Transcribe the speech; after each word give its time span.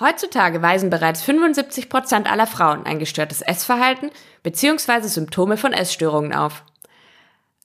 Heutzutage 0.00 0.62
weisen 0.62 0.88
bereits 0.88 1.22
75 1.22 1.90
Prozent 1.90 2.30
aller 2.30 2.46
Frauen 2.46 2.86
ein 2.86 2.98
gestörtes 2.98 3.42
Essverhalten 3.42 4.10
bzw. 4.42 5.02
Symptome 5.02 5.58
von 5.58 5.74
Essstörungen 5.74 6.32
auf. 6.32 6.64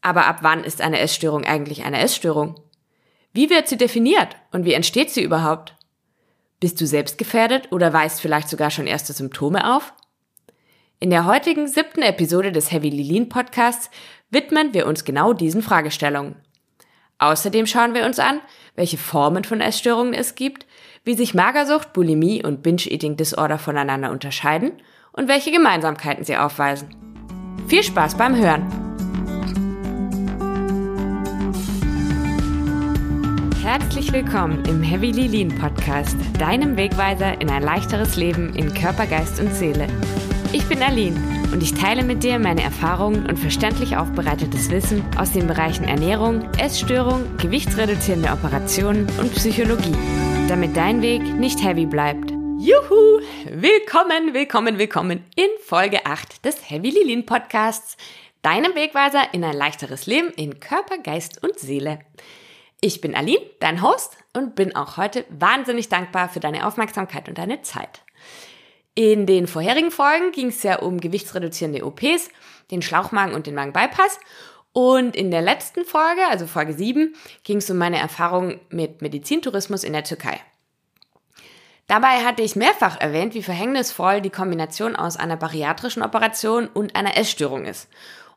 Aber 0.02 0.28
ab 0.28 0.40
wann 0.42 0.66
ist 0.66 0.82
eine 0.82 1.00
Essstörung 1.00 1.46
eigentlich 1.46 1.86
eine 1.86 2.00
Essstörung? 2.00 2.56
Wie 3.32 3.50
wird 3.50 3.70
sie 3.70 3.78
definiert 3.78 4.36
und 4.52 4.66
wie 4.66 4.74
entsteht 4.74 5.12
sie 5.12 5.24
überhaupt? 5.24 5.76
Bist 6.60 6.80
du 6.82 6.86
selbst 6.86 7.18
gefährdet 7.18 7.72
oder 7.72 7.94
weist 7.94 8.20
vielleicht 8.20 8.50
sogar 8.50 8.70
schon 8.70 8.86
erste 8.86 9.14
Symptome 9.14 9.76
auf? 9.76 9.94
In 11.00 11.10
der 11.10 11.26
heutigen 11.26 11.68
siebten 11.68 12.02
Episode 12.02 12.52
des 12.52 12.72
Heavy 12.72 12.90
Lilin 12.90 13.30
Podcasts 13.30 13.90
widmen 14.30 14.74
wir 14.74 14.88
uns 14.88 15.06
genau 15.06 15.32
diesen 15.34 15.62
Fragestellungen. 15.62 16.36
Außerdem 17.18 17.66
schauen 17.66 17.94
wir 17.94 18.06
uns 18.06 18.20
an, 18.20 18.42
welche 18.76 18.98
Formen 18.98 19.46
von 19.46 19.62
Essstörungen 19.62 20.14
es 20.14 20.36
gibt, 20.36 20.66
wie 21.06 21.14
sich 21.14 21.36
Magersucht, 21.36 21.94
Bulimie 21.94 22.44
und 22.44 22.64
Binge-Eating 22.64 23.16
Disorder 23.16 23.60
voneinander 23.60 24.12
unterscheiden 24.12 24.72
und 25.14 25.28
welche 25.28 25.52
Gemeinsamkeiten 25.52 26.26
sie 26.26 26.36
aufweisen. 26.36 26.90
Viel 27.68 27.84
Spaß 27.84 28.16
beim 28.16 28.36
Hören! 28.36 28.66
Herzlich 33.62 34.12
willkommen 34.12 34.64
im 34.66 34.82
Heavy 34.82 35.12
Lean 35.12 35.50
Podcast, 35.60 36.18
deinem 36.40 36.76
Wegweiser 36.76 37.40
in 37.40 37.50
ein 37.50 37.64
leichteres 37.64 38.16
Leben 38.16 38.56
in 38.56 38.74
Körper, 38.74 39.06
Geist 39.06 39.40
und 39.40 39.54
Seele. 39.54 39.88
Ich 40.54 40.66
bin 40.68 40.82
Aline 40.82 41.20
und 41.52 41.62
ich 41.62 41.74
teile 41.74 42.04
mit 42.04 42.24
dir 42.24 42.40
meine 42.40 42.64
Erfahrungen 42.64 43.28
und 43.28 43.38
verständlich 43.38 43.98
aufbereitetes 43.98 44.72
Wissen 44.72 45.04
aus 45.18 45.32
den 45.32 45.48
Bereichen 45.48 45.84
Ernährung, 45.84 46.48
Essstörung, 46.58 47.38
gewichtsreduzierende 47.38 48.32
Operationen 48.32 49.08
und 49.20 49.34
Psychologie 49.34 49.96
damit 50.48 50.78
dein 50.78 51.02
Weg 51.02 51.24
nicht 51.24 51.64
heavy 51.64 51.88
bleibt. 51.88 52.30
Juhu! 52.60 53.20
Willkommen, 53.50 54.34
willkommen, 54.36 54.78
willkommen 54.78 55.26
in 55.36 55.48
Folge 55.64 56.06
8 56.06 56.46
des 56.46 56.70
Heavy 56.70 56.92
Lilin 56.92 57.26
Podcasts, 57.26 57.98
deinem 58.44 58.76
Wegweiser 58.76 59.34
in 59.34 59.44
ein 59.44 59.56
leichteres 59.56 60.06
Leben 60.06 60.30
in 60.36 60.60
Körper, 60.60 61.00
Geist 61.00 61.42
und 61.42 61.58
Seele. 61.58 62.00
Ich 62.80 63.02
bin 63.02 63.16
Aline, 63.16 63.42
dein 63.60 63.82
Host 63.82 64.18
und 64.34 64.54
bin 64.54 64.76
auch 64.76 64.98
heute 64.98 65.26
wahnsinnig 65.30 65.90
dankbar 65.90 66.30
für 66.30 66.40
deine 66.40 66.68
Aufmerksamkeit 66.68 67.28
und 67.28 67.40
deine 67.40 67.64
Zeit. 67.64 68.04
In 68.94 69.26
den 69.26 69.48
vorherigen 69.48 69.90
Folgen 69.90 70.32
ging 70.32 70.50
es 70.50 70.62
ja 70.62 70.78
um 70.78 71.02
gewichtsreduzierende 71.02 71.84
OPs, 71.84 72.30
den 72.70 72.84
Schlauchmagen 72.84 73.34
und 73.34 73.48
den 73.48 73.56
Magenbypass 73.56 74.20
und 74.76 75.16
in 75.16 75.32
der 75.32 75.42
letzten 75.42 75.86
Folge, 75.86 76.28
also 76.30 76.48
Folge 76.48 76.74
7, 76.74 77.16
ging 77.46 77.60
es 77.60 77.70
um 77.70 77.78
meine 77.78 77.98
Erfahrungen 77.98 78.60
mit 78.68 79.02
Medizintourismus 79.02 79.86
in 79.86 79.94
der 79.94 80.04
Türkei. 80.04 80.42
Dabei 81.88 82.26
hatte 82.26 82.42
ich 82.42 82.58
mehrfach 82.58 83.00
erwähnt, 83.00 83.36
wie 83.36 83.42
verhängnisvoll 83.42 84.20
die 84.20 84.30
Kombination 84.30 84.98
aus 84.98 85.16
einer 85.16 85.38
bariatrischen 85.38 86.04
Operation 86.04 86.68
und 86.68 86.98
einer 86.98 87.16
Essstörung 87.16 87.64
ist. 87.64 87.88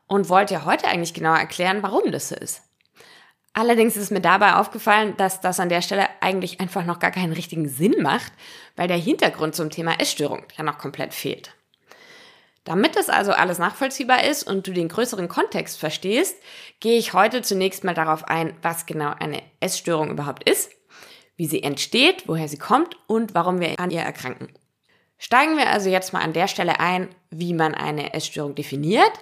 Und 0.07 0.29
wollte 0.29 0.53
ja 0.53 0.63
heute 0.63 0.87
eigentlich 0.87 1.13
genauer 1.13 1.39
erklären, 1.39 1.83
warum 1.83 2.09
das 2.09 2.29
so 2.29 2.35
ist. 2.35 2.61
Allerdings 3.51 3.97
ist 3.97 4.09
mir 4.09 4.21
dabei 4.21 4.53
aufgefallen, 4.53 5.17
dass 5.17 5.41
das 5.41 5.59
an 5.59 5.67
der 5.67 5.81
Stelle 5.81 6.07
eigentlich 6.21 6.61
einfach 6.61 6.85
noch 6.85 6.99
gar 6.99 7.11
keinen 7.11 7.33
richtigen 7.33 7.67
Sinn 7.67 7.95
macht, 8.01 8.31
weil 8.77 8.87
der 8.87 8.95
Hintergrund 8.95 9.55
zum 9.55 9.71
Thema 9.71 9.99
Essstörung 9.99 10.43
ja 10.57 10.63
noch 10.63 10.77
komplett 10.77 11.13
fehlt. 11.13 11.53
Damit 12.69 12.95
das 12.95 13.09
also 13.09 13.31
alles 13.31 13.57
nachvollziehbar 13.57 14.25
ist 14.25 14.43
und 14.43 14.67
du 14.67 14.71
den 14.71 14.89
größeren 14.89 15.27
Kontext 15.27 15.79
verstehst, 15.79 16.37
gehe 16.79 16.99
ich 16.99 17.13
heute 17.13 17.41
zunächst 17.41 17.83
mal 17.83 17.95
darauf 17.95 18.25
ein, 18.25 18.55
was 18.61 18.85
genau 18.85 19.11
eine 19.19 19.41
Essstörung 19.59 20.11
überhaupt 20.11 20.47
ist, 20.47 20.69
wie 21.35 21.47
sie 21.47 21.63
entsteht, 21.63 22.27
woher 22.27 22.47
sie 22.47 22.59
kommt 22.59 22.95
und 23.07 23.33
warum 23.33 23.59
wir 23.59 23.79
an 23.79 23.89
ihr 23.89 24.01
erkranken. 24.01 24.49
Steigen 25.17 25.57
wir 25.57 25.71
also 25.71 25.89
jetzt 25.89 26.13
mal 26.13 26.21
an 26.21 26.33
der 26.33 26.47
Stelle 26.47 26.79
ein, 26.79 27.09
wie 27.31 27.55
man 27.55 27.73
eine 27.73 28.13
Essstörung 28.13 28.53
definiert 28.53 29.13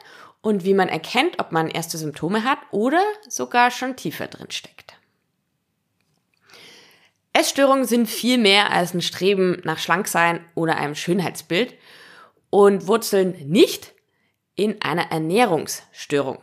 und 0.41 0.65
wie 0.65 0.73
man 0.73 0.89
erkennt, 0.89 1.39
ob 1.39 1.53
man 1.53 1.69
erste 1.69 1.97
Symptome 1.97 2.43
hat 2.43 2.59
oder 2.71 3.01
sogar 3.29 3.71
schon 3.71 3.95
tiefer 3.95 4.27
drin 4.27 4.51
steckt. 4.51 4.97
Essstörungen 7.31 7.85
sind 7.85 8.07
viel 8.07 8.39
mehr 8.39 8.71
als 8.71 8.93
ein 8.93 9.01
Streben 9.01 9.61
nach 9.63 9.79
Schlanksein 9.79 10.43
oder 10.53 10.75
einem 10.75 10.95
Schönheitsbild 10.95 11.75
und 12.49 12.87
wurzeln 12.87 13.35
nicht 13.47 13.93
in 14.55 14.81
einer 14.81 15.11
Ernährungsstörung. 15.11 16.39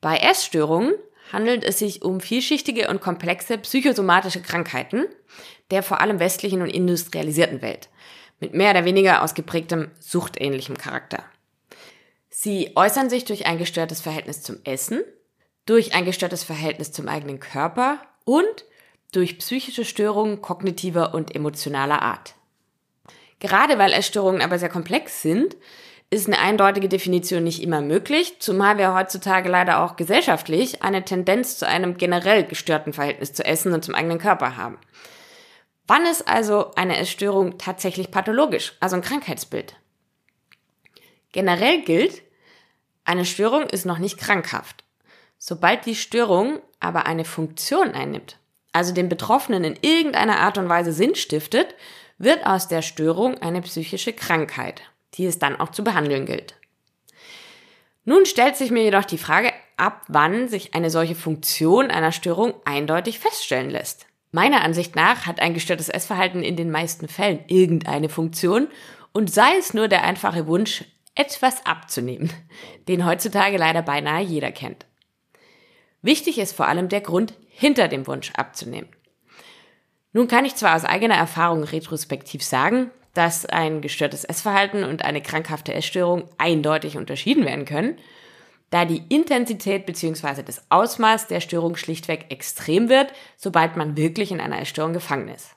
Bei 0.00 0.16
Essstörungen 0.16 0.94
handelt 1.32 1.64
es 1.64 1.78
sich 1.78 2.02
um 2.02 2.20
vielschichtige 2.20 2.88
und 2.88 3.00
komplexe 3.00 3.58
psychosomatische 3.58 4.42
Krankheiten 4.42 5.06
der 5.70 5.82
vor 5.82 6.00
allem 6.00 6.18
westlichen 6.18 6.62
und 6.62 6.70
industrialisierten 6.70 7.62
Welt 7.62 7.88
mit 8.40 8.54
mehr 8.54 8.70
oder 8.70 8.84
weniger 8.84 9.22
ausgeprägtem 9.22 9.90
suchtähnlichem 10.00 10.76
Charakter. 10.76 11.24
Sie 12.28 12.72
äußern 12.74 13.10
sich 13.10 13.24
durch 13.24 13.46
ein 13.46 13.58
gestörtes 13.58 14.00
Verhältnis 14.00 14.42
zum 14.42 14.56
Essen, 14.64 15.02
durch 15.66 15.94
ein 15.94 16.04
gestörtes 16.04 16.42
Verhältnis 16.42 16.90
zum 16.90 17.06
eigenen 17.06 17.38
Körper 17.38 18.00
und 18.24 18.64
durch 19.12 19.38
psychische 19.38 19.84
Störungen 19.84 20.40
kognitiver 20.40 21.14
und 21.14 21.34
emotionaler 21.34 22.02
Art. 22.02 22.34
Gerade 23.40 23.78
weil 23.78 23.92
Essstörungen 23.92 24.42
aber 24.42 24.58
sehr 24.58 24.68
komplex 24.68 25.22
sind, 25.22 25.56
ist 26.10 26.26
eine 26.26 26.38
eindeutige 26.38 26.88
Definition 26.88 27.44
nicht 27.44 27.62
immer 27.62 27.80
möglich, 27.80 28.36
zumal 28.40 28.78
wir 28.78 28.94
heutzutage 28.94 29.48
leider 29.48 29.82
auch 29.82 29.96
gesellschaftlich 29.96 30.82
eine 30.82 31.04
Tendenz 31.04 31.56
zu 31.56 31.66
einem 31.66 31.96
generell 31.96 32.44
gestörten 32.44 32.92
Verhältnis 32.92 33.32
zu 33.32 33.44
Essen 33.44 33.72
und 33.72 33.84
zum 33.84 33.94
eigenen 33.94 34.18
Körper 34.18 34.56
haben. 34.56 34.78
Wann 35.86 36.04
ist 36.06 36.28
also 36.28 36.72
eine 36.74 36.98
Essstörung 36.98 37.58
tatsächlich 37.58 38.10
pathologisch, 38.10 38.74
also 38.80 38.96
ein 38.96 39.02
Krankheitsbild? 39.02 39.76
Generell 41.32 41.82
gilt, 41.82 42.22
eine 43.04 43.24
Störung 43.24 43.62
ist 43.64 43.86
noch 43.86 43.98
nicht 43.98 44.18
krankhaft. 44.18 44.84
Sobald 45.38 45.86
die 45.86 45.94
Störung 45.94 46.60
aber 46.80 47.06
eine 47.06 47.24
Funktion 47.24 47.92
einnimmt, 47.92 48.36
also 48.72 48.92
dem 48.92 49.08
Betroffenen 49.08 49.64
in 49.64 49.78
irgendeiner 49.80 50.40
Art 50.40 50.58
und 50.58 50.68
Weise 50.68 50.92
Sinn 50.92 51.14
stiftet, 51.14 51.74
wird 52.20 52.46
aus 52.46 52.68
der 52.68 52.82
Störung 52.82 53.38
eine 53.38 53.62
psychische 53.62 54.12
Krankheit, 54.12 54.82
die 55.14 55.24
es 55.24 55.38
dann 55.38 55.58
auch 55.58 55.70
zu 55.70 55.82
behandeln 55.82 56.26
gilt. 56.26 56.54
Nun 58.04 58.26
stellt 58.26 58.56
sich 58.56 58.70
mir 58.70 58.82
jedoch 58.82 59.04
die 59.04 59.18
Frage, 59.18 59.52
ab 59.76 60.02
wann 60.08 60.46
sich 60.46 60.74
eine 60.74 60.90
solche 60.90 61.14
Funktion 61.14 61.90
einer 61.90 62.12
Störung 62.12 62.54
eindeutig 62.64 63.18
feststellen 63.18 63.70
lässt. 63.70 64.06
Meiner 64.32 64.62
Ansicht 64.62 64.94
nach 64.94 65.26
hat 65.26 65.40
ein 65.40 65.54
gestörtes 65.54 65.88
Essverhalten 65.88 66.42
in 66.42 66.56
den 66.56 66.70
meisten 66.70 67.08
Fällen 67.08 67.40
irgendeine 67.48 68.08
Funktion 68.08 68.68
und 69.12 69.32
sei 69.32 69.56
es 69.58 69.74
nur 69.74 69.88
der 69.88 70.04
einfache 70.04 70.46
Wunsch, 70.46 70.84
etwas 71.14 71.64
abzunehmen, 71.64 72.30
den 72.88 73.06
heutzutage 73.06 73.56
leider 73.56 73.82
beinahe 73.82 74.22
jeder 74.22 74.52
kennt. 74.52 74.84
Wichtig 76.02 76.38
ist 76.38 76.54
vor 76.54 76.68
allem 76.68 76.88
der 76.88 77.00
Grund 77.00 77.34
hinter 77.48 77.88
dem 77.88 78.06
Wunsch 78.06 78.30
abzunehmen. 78.36 78.88
Nun 80.12 80.28
kann 80.28 80.44
ich 80.44 80.56
zwar 80.56 80.76
aus 80.76 80.84
eigener 80.84 81.14
Erfahrung 81.14 81.62
retrospektiv 81.62 82.42
sagen, 82.42 82.90
dass 83.14 83.46
ein 83.46 83.80
gestörtes 83.80 84.24
Essverhalten 84.24 84.84
und 84.84 85.04
eine 85.04 85.20
krankhafte 85.20 85.74
Essstörung 85.74 86.28
eindeutig 86.38 86.96
unterschieden 86.96 87.44
werden 87.44 87.64
können, 87.64 87.98
da 88.70 88.84
die 88.84 89.02
Intensität 89.08 89.86
bzw. 89.86 90.42
das 90.42 90.64
Ausmaß 90.68 91.26
der 91.26 91.40
Störung 91.40 91.76
schlichtweg 91.76 92.26
extrem 92.30 92.88
wird, 92.88 93.12
sobald 93.36 93.76
man 93.76 93.96
wirklich 93.96 94.30
in 94.30 94.40
einer 94.40 94.60
Essstörung 94.60 94.92
gefangen 94.92 95.28
ist. 95.28 95.56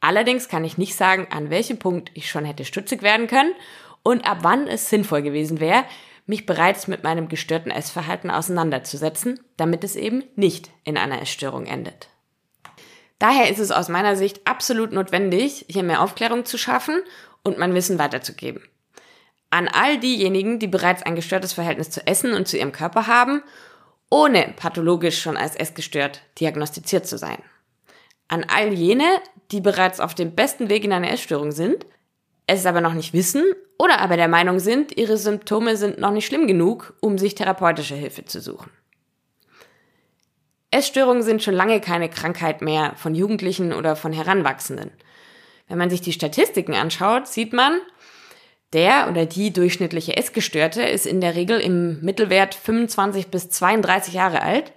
Allerdings 0.00 0.48
kann 0.48 0.64
ich 0.64 0.78
nicht 0.78 0.94
sagen, 0.96 1.28
an 1.30 1.50
welchem 1.50 1.78
Punkt 1.78 2.10
ich 2.14 2.30
schon 2.30 2.44
hätte 2.44 2.64
stutzig 2.64 3.02
werden 3.02 3.26
können 3.26 3.54
und 4.02 4.26
ab 4.26 4.38
wann 4.42 4.66
es 4.66 4.90
sinnvoll 4.90 5.22
gewesen 5.22 5.60
wäre, 5.60 5.84
mich 6.26 6.46
bereits 6.46 6.88
mit 6.88 7.04
meinem 7.04 7.28
gestörten 7.28 7.70
Essverhalten 7.70 8.30
auseinanderzusetzen, 8.30 9.40
damit 9.56 9.84
es 9.84 9.96
eben 9.96 10.24
nicht 10.36 10.70
in 10.84 10.96
einer 10.96 11.20
Essstörung 11.20 11.66
endet. 11.66 12.08
Daher 13.18 13.50
ist 13.50 13.58
es 13.58 13.70
aus 13.70 13.88
meiner 13.88 14.16
Sicht 14.16 14.46
absolut 14.46 14.92
notwendig, 14.92 15.66
hier 15.68 15.82
mehr 15.82 16.02
Aufklärung 16.02 16.44
zu 16.44 16.58
schaffen 16.58 17.02
und 17.42 17.58
mein 17.58 17.74
Wissen 17.74 17.98
weiterzugeben. 17.98 18.62
An 19.50 19.68
all 19.68 19.98
diejenigen, 19.98 20.58
die 20.58 20.66
bereits 20.66 21.02
ein 21.02 21.14
gestörtes 21.14 21.52
Verhältnis 21.52 21.90
zu 21.90 22.04
Essen 22.06 22.34
und 22.34 22.48
zu 22.48 22.58
ihrem 22.58 22.72
Körper 22.72 23.06
haben, 23.06 23.42
ohne 24.10 24.52
pathologisch 24.56 25.20
schon 25.20 25.36
als 25.36 25.56
essgestört 25.56 26.22
diagnostiziert 26.40 27.06
zu 27.06 27.18
sein. 27.18 27.38
An 28.28 28.44
all 28.48 28.72
jene, 28.72 29.04
die 29.50 29.60
bereits 29.60 30.00
auf 30.00 30.14
dem 30.14 30.34
besten 30.34 30.68
Weg 30.68 30.84
in 30.84 30.92
eine 30.92 31.10
Essstörung 31.10 31.52
sind, 31.52 31.86
es 32.46 32.66
aber 32.66 32.80
noch 32.80 32.94
nicht 32.94 33.12
wissen 33.12 33.44
oder 33.78 34.00
aber 34.00 34.16
der 34.16 34.28
Meinung 34.28 34.58
sind, 34.58 34.96
ihre 34.96 35.16
Symptome 35.16 35.76
sind 35.76 35.98
noch 35.98 36.10
nicht 36.10 36.26
schlimm 36.26 36.46
genug, 36.46 36.94
um 37.00 37.18
sich 37.18 37.34
therapeutische 37.34 37.94
Hilfe 37.94 38.24
zu 38.24 38.40
suchen. 38.40 38.70
Essstörungen 40.74 41.22
sind 41.22 41.40
schon 41.40 41.54
lange 41.54 41.80
keine 41.80 42.08
Krankheit 42.08 42.60
mehr 42.60 42.94
von 42.96 43.14
Jugendlichen 43.14 43.72
oder 43.72 43.94
von 43.94 44.12
Heranwachsenden. 44.12 44.90
Wenn 45.68 45.78
man 45.78 45.88
sich 45.88 46.00
die 46.00 46.12
Statistiken 46.12 46.74
anschaut, 46.74 47.28
sieht 47.28 47.52
man, 47.52 47.78
der 48.72 49.08
oder 49.08 49.24
die 49.24 49.52
durchschnittliche 49.52 50.16
Essgestörte 50.16 50.82
ist 50.82 51.06
in 51.06 51.20
der 51.20 51.36
Regel 51.36 51.60
im 51.60 52.00
Mittelwert 52.00 52.56
25 52.56 53.28
bis 53.28 53.50
32 53.50 54.14
Jahre 54.14 54.42
alt 54.42 54.72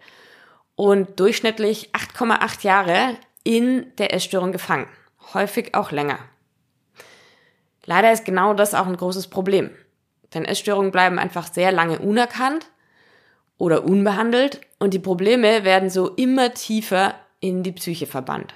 und 0.75 1.19
durchschnittlich 1.19 1.89
8,8 1.93 2.63
Jahre 2.63 3.17
in 3.43 3.91
der 3.97 4.13
Essstörung 4.13 4.51
gefangen. 4.51 4.87
häufig 5.33 5.73
auch 5.73 5.91
länger. 5.91 6.19
Leider 7.85 8.13
ist 8.13 8.23
genau 8.23 8.53
das 8.53 8.75
auch 8.75 8.85
ein 8.85 8.95
großes 8.95 9.27
Problem. 9.27 9.71
Denn 10.33 10.45
Essstörungen 10.45 10.91
bleiben 10.91 11.17
einfach 11.17 11.51
sehr 11.51 11.71
lange 11.71 11.99
unerkannt 11.99 12.69
oder 13.57 13.83
unbehandelt 13.83 14.61
und 14.79 14.93
die 14.93 14.99
Probleme 14.99 15.63
werden 15.63 15.89
so 15.89 16.09
immer 16.09 16.53
tiefer 16.53 17.15
in 17.39 17.63
die 17.63 17.71
Psyche 17.71 18.07
verbannt. 18.07 18.53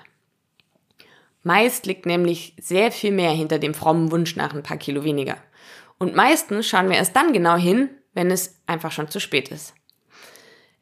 Meist 1.44 1.86
liegt 1.86 2.06
nämlich 2.06 2.54
sehr 2.60 2.92
viel 2.92 3.12
mehr 3.12 3.32
hinter 3.32 3.58
dem 3.58 3.74
frommen 3.74 4.12
Wunsch 4.12 4.36
nach 4.36 4.54
ein 4.54 4.64
paar 4.64 4.78
Kilo 4.78 5.04
weniger. 5.04 5.38
Und 5.98 6.16
meistens 6.16 6.68
schauen 6.68 6.90
wir 6.90 6.98
erst 6.98 7.16
dann 7.16 7.34
genau 7.34 7.56
hin, 7.56 7.90
wenn 8.14 8.30
es 8.30 8.62
einfach 8.68 8.92
schon 8.92 9.10
zu 9.10 9.20
spät 9.20 9.50
ist. 9.50 9.74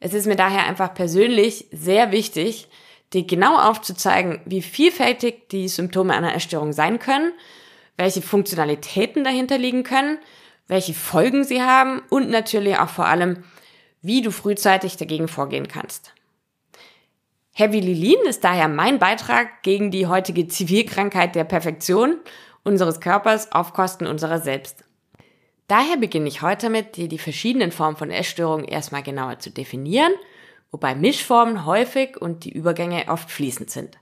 Es 0.00 0.14
ist 0.14 0.26
mir 0.26 0.36
daher 0.36 0.66
einfach 0.66 0.94
persönlich 0.94 1.66
sehr 1.72 2.10
wichtig, 2.10 2.68
dir 3.12 3.26
genau 3.26 3.58
aufzuzeigen, 3.58 4.40
wie 4.44 4.62
vielfältig 4.62 5.48
die 5.50 5.68
Symptome 5.68 6.14
einer 6.14 6.34
Essstörung 6.34 6.72
sein 6.72 6.98
können, 6.98 7.32
welche 7.96 8.22
Funktionalitäten 8.22 9.24
dahinter 9.24 9.58
liegen 9.58 9.82
können, 9.82 10.18
welche 10.68 10.94
Folgen 10.94 11.44
sie 11.44 11.62
haben 11.62 12.00
und 12.08 12.30
natürlich 12.30 12.78
auch 12.78 12.88
vor 12.88 13.06
allem, 13.06 13.44
wie 14.02 14.22
du 14.22 14.30
frühzeitig 14.30 14.96
dagegen 14.96 15.28
vorgehen 15.28 15.68
kannst. 15.68 16.14
Heavy 17.52 17.80
Lilin 17.80 18.26
ist 18.26 18.44
daher 18.44 18.68
mein 18.68 18.98
Beitrag 18.98 19.62
gegen 19.62 19.90
die 19.90 20.06
heutige 20.06 20.48
Zivilkrankheit 20.48 21.34
der 21.34 21.44
Perfektion 21.44 22.16
unseres 22.64 23.00
Körpers 23.00 23.52
auf 23.52 23.72
Kosten 23.72 24.06
unserer 24.06 24.38
selbst. 24.38 24.84
Daher 25.68 25.96
beginne 25.96 26.28
ich 26.28 26.42
heute 26.42 26.68
mit, 26.68 26.96
dir 26.96 27.06
die 27.06 27.18
verschiedenen 27.18 27.70
Formen 27.70 27.96
von 27.96 28.10
Essstörungen 28.10 28.64
erstmal 28.64 29.02
genauer 29.02 29.38
zu 29.38 29.50
definieren, 29.50 30.12
wobei 30.70 30.94
Mischformen 30.94 31.64
häufig 31.64 32.16
und 32.16 32.44
die 32.44 32.52
Übergänge 32.52 33.04
oft 33.08 33.30
fließend 33.30 33.70
sind. 33.70 33.98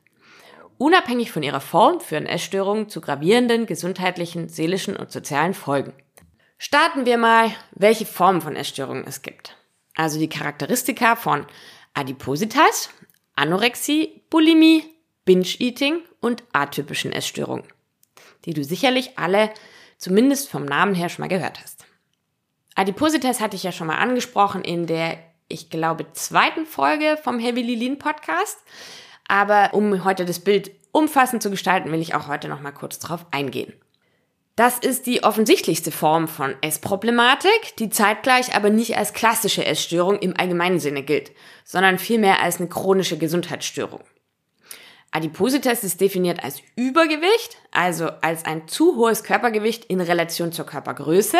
Unabhängig 0.79 1.33
von 1.33 1.43
ihrer 1.43 1.61
Form 1.61 2.01
führen 2.01 2.27
Essstörungen 2.27 2.89
zu 2.89 3.01
gravierenden 3.01 3.67
gesundheitlichen, 3.67 4.49
seelischen 4.49 4.97
und 4.97 5.11
sozialen 5.11 5.53
Folgen. 5.53 5.93
Starten 6.57 7.05
wir 7.05 7.19
mal, 7.19 7.51
welche 7.73 8.07
Formen 8.07 8.41
von 8.41 8.57
Essstörungen 8.57 9.05
es 9.07 9.23
gibt. 9.23 9.58
Also 9.99 10.21
die 10.21 10.29
Charakteristika 10.29 11.17
von 11.17 11.45
Adipositas, 11.93 12.91
Anorexie, 13.35 14.23
Bulimie, 14.31 14.85
Binge-Eating 15.25 16.03
und 16.21 16.45
atypischen 16.53 17.13
Essstörungen, 17.13 17.65
die 18.45 18.55
du 18.55 18.63
sicherlich 18.63 19.19
alle 19.19 19.51
zumindest 19.97 20.51
vom 20.51 20.65
Namen 20.65 20.95
her 20.95 21.09
schon 21.09 21.25
mal 21.25 21.29
gehört 21.29 21.61
hast. 21.61 21.85
Adipositas 22.77 23.41
hatte 23.41 23.57
ich 23.57 23.65
ja 23.65 23.73
schon 23.73 23.89
mal 23.89 23.99
angesprochen 23.99 24.63
in 24.63 24.87
der, 24.87 25.19
ich 25.49 25.69
glaube, 25.69 26.13
zweiten 26.13 26.65
Folge 26.65 27.19
vom 27.21 27.41
Heavy 27.41 27.63
Lilin 27.63 27.99
Podcast. 27.99 28.59
Aber 29.27 29.75
um 29.75 30.05
heute 30.05 30.25
das 30.25 30.39
Bild 30.39 30.71
umfassend 30.93 31.43
zu 31.43 31.51
gestalten, 31.51 31.91
will 31.91 32.01
ich 32.01 32.15
auch 32.15 32.29
heute 32.29 32.47
noch 32.47 32.61
mal 32.61 32.71
kurz 32.71 33.01
darauf 33.01 33.27
eingehen. 33.33 33.73
Das 34.59 34.77
ist 34.77 35.07
die 35.07 35.23
offensichtlichste 35.23 35.93
Form 35.93 36.27
von 36.27 36.57
Essproblematik, 36.63 37.77
die 37.79 37.91
zeitgleich 37.91 38.57
aber 38.57 38.71
nicht 38.71 38.97
als 38.97 39.13
klassische 39.13 39.65
Essstörung 39.65 40.19
im 40.19 40.37
allgemeinen 40.37 40.81
Sinne 40.81 41.05
gilt, 41.05 41.31
sondern 41.63 42.01
vielmehr 42.01 42.43
als 42.43 42.59
eine 42.59 42.69
chronische 42.69 43.19
Gesundheitsstörung. 43.19 44.01
Adipositas 45.13 45.85
ist 45.85 46.01
definiert 46.01 46.43
als 46.43 46.61
Übergewicht, 46.75 47.57
also 47.71 48.09
als 48.21 48.45
ein 48.47 48.67
zu 48.67 48.97
hohes 48.97 49.23
Körpergewicht 49.23 49.85
in 49.85 50.01
Relation 50.01 50.51
zur 50.51 50.67
Körpergröße, 50.67 51.39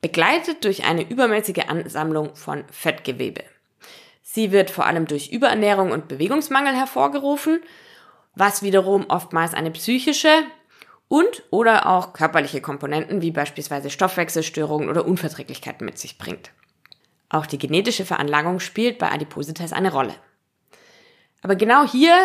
begleitet 0.00 0.64
durch 0.64 0.82
eine 0.82 1.08
übermäßige 1.08 1.68
Ansammlung 1.68 2.34
von 2.34 2.64
Fettgewebe. 2.68 3.44
Sie 4.24 4.50
wird 4.50 4.70
vor 4.70 4.86
allem 4.86 5.06
durch 5.06 5.30
Überernährung 5.30 5.92
und 5.92 6.08
Bewegungsmangel 6.08 6.74
hervorgerufen, 6.74 7.62
was 8.34 8.64
wiederum 8.64 9.06
oftmals 9.08 9.54
eine 9.54 9.70
psychische 9.70 10.42
und 11.08 11.42
oder 11.50 11.86
auch 11.86 12.12
körperliche 12.12 12.60
Komponenten 12.60 13.22
wie 13.22 13.30
beispielsweise 13.30 13.90
Stoffwechselstörungen 13.90 14.88
oder 14.88 15.06
Unverträglichkeiten 15.06 15.84
mit 15.84 15.98
sich 15.98 16.18
bringt. 16.18 16.50
Auch 17.28 17.46
die 17.46 17.58
genetische 17.58 18.04
Veranlagung 18.04 18.60
spielt 18.60 18.98
bei 18.98 19.10
Adipositas 19.10 19.72
eine 19.72 19.92
Rolle. 19.92 20.14
Aber 21.42 21.56
genau 21.56 21.86
hier 21.86 22.16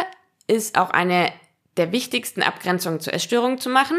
ist 0.48 0.78
auch 0.78 0.92
eine 0.92 1.32
der 1.78 1.92
wichtigsten 1.92 2.42
Abgrenzungen 2.42 3.00
zur 3.00 3.14
Essstörung 3.14 3.60
zu 3.60 3.70
machen. 3.70 3.98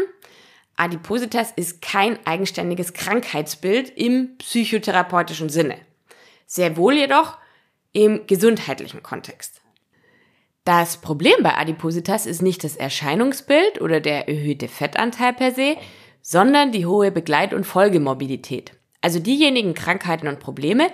Adipositas 0.75 1.51
ist 1.51 1.81
kein 1.81 2.17
eigenständiges 2.25 2.93
Krankheitsbild 2.93 3.89
im 3.97 4.37
psychotherapeutischen 4.37 5.49
Sinne. 5.49 5.77
Sehr 6.47 6.75
wohl 6.77 6.95
jedoch 6.95 7.37
im 7.93 8.25
gesundheitlichen 8.25 9.03
Kontext. 9.03 9.60
Das 10.63 10.97
Problem 10.97 11.41
bei 11.41 11.57
Adipositas 11.57 12.27
ist 12.27 12.43
nicht 12.43 12.63
das 12.63 12.75
Erscheinungsbild 12.75 13.81
oder 13.81 13.99
der 13.99 14.29
erhöhte 14.29 14.67
Fettanteil 14.67 15.33
per 15.33 15.51
se, 15.51 15.75
sondern 16.21 16.71
die 16.71 16.85
hohe 16.85 17.11
Begleit- 17.11 17.53
und 17.53 17.65
Folgemorbidität. 17.65 18.73
Also 19.01 19.19
diejenigen 19.19 19.73
Krankheiten 19.73 20.27
und 20.27 20.39
Probleme, 20.39 20.91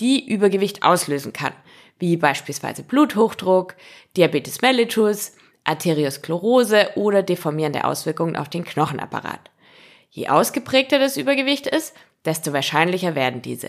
die 0.00 0.24
Übergewicht 0.24 0.84
auslösen 0.84 1.32
kann, 1.32 1.52
wie 1.98 2.16
beispielsweise 2.16 2.84
Bluthochdruck, 2.84 3.74
Diabetes 4.16 4.62
mellitus, 4.62 5.32
Arteriosklerose 5.64 6.90
oder 6.94 7.24
deformierende 7.24 7.84
Auswirkungen 7.84 8.36
auf 8.36 8.48
den 8.48 8.64
Knochenapparat. 8.64 9.50
Je 10.10 10.28
ausgeprägter 10.28 11.00
das 11.00 11.16
Übergewicht 11.16 11.66
ist, 11.66 11.92
desto 12.24 12.52
wahrscheinlicher 12.52 13.16
werden 13.16 13.42
diese. 13.42 13.68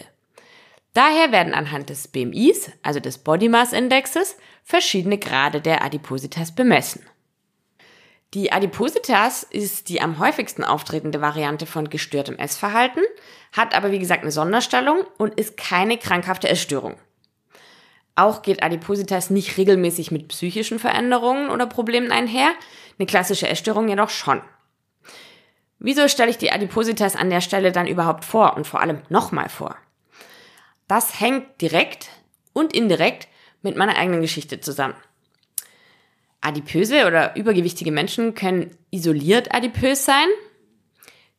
Daher 0.94 1.32
werden 1.32 1.54
anhand 1.54 1.90
des 1.90 2.08
BMIs, 2.08 2.72
also 2.82 3.00
des 3.00 3.20
Body 3.20 3.48
Mass 3.48 3.74
Indexes, 3.74 4.36
verschiedene 4.64 5.18
Grade 5.18 5.62
der 5.62 5.84
Adipositas 5.84 6.54
bemessen. 6.54 7.06
Die 8.34 8.52
Adipositas 8.52 9.44
ist 9.44 9.90
die 9.90 10.02
am 10.02 10.20
häufigsten 10.20 10.64
auftretende 10.64 11.20
Variante 11.22 11.66
von 11.66 11.90
gestörtem 11.90 12.38
Essverhalten, 12.38 13.02
hat 13.54 13.76
aber 13.76 13.92
wie 13.92 14.00
gesagt 14.00 14.22
eine 14.22 14.32
Sonderstellung 14.32 15.04
und 15.18 15.40
ist 15.40 15.58
keine 15.58 15.98
krankhafte 15.98 16.48
Essstörung. 16.48 16.96
Auch 18.16 18.42
geht 18.42 18.62
Adipositas 18.62 19.30
nicht 19.30 19.58
regelmäßig 19.58 20.12
mit 20.12 20.28
psychischen 20.28 20.78
Veränderungen 20.78 21.50
oder 21.50 21.66
Problemen 21.66 22.12
einher, 22.12 22.52
eine 23.00 23.06
klassische 23.06 23.48
Essstörung 23.48 23.88
jedoch 23.88 24.10
schon. 24.10 24.42
Wieso 25.80 26.08
stelle 26.08 26.30
ich 26.30 26.38
die 26.38 26.52
Adipositas 26.52 27.16
an 27.16 27.30
der 27.30 27.42
Stelle 27.42 27.72
dann 27.72 27.88
überhaupt 27.88 28.26
vor 28.26 28.58
und 28.58 28.68
vor 28.68 28.82
allem 28.82 29.02
nochmal 29.10 29.50
vor? 29.50 29.78
Das 30.90 31.20
hängt 31.20 31.62
direkt 31.62 32.10
und 32.52 32.74
indirekt 32.76 33.28
mit 33.62 33.78
meiner 33.78 33.96
eigenen 33.96 34.22
Geschichte 34.22 34.60
zusammen. 34.60 34.96
Adipöse 36.42 37.06
oder 37.06 37.36
übergewichtige 37.36 37.92
Menschen 37.92 38.34
können 38.34 38.76
isoliert 38.90 39.54
adipös 39.54 40.04
sein. 40.04 40.28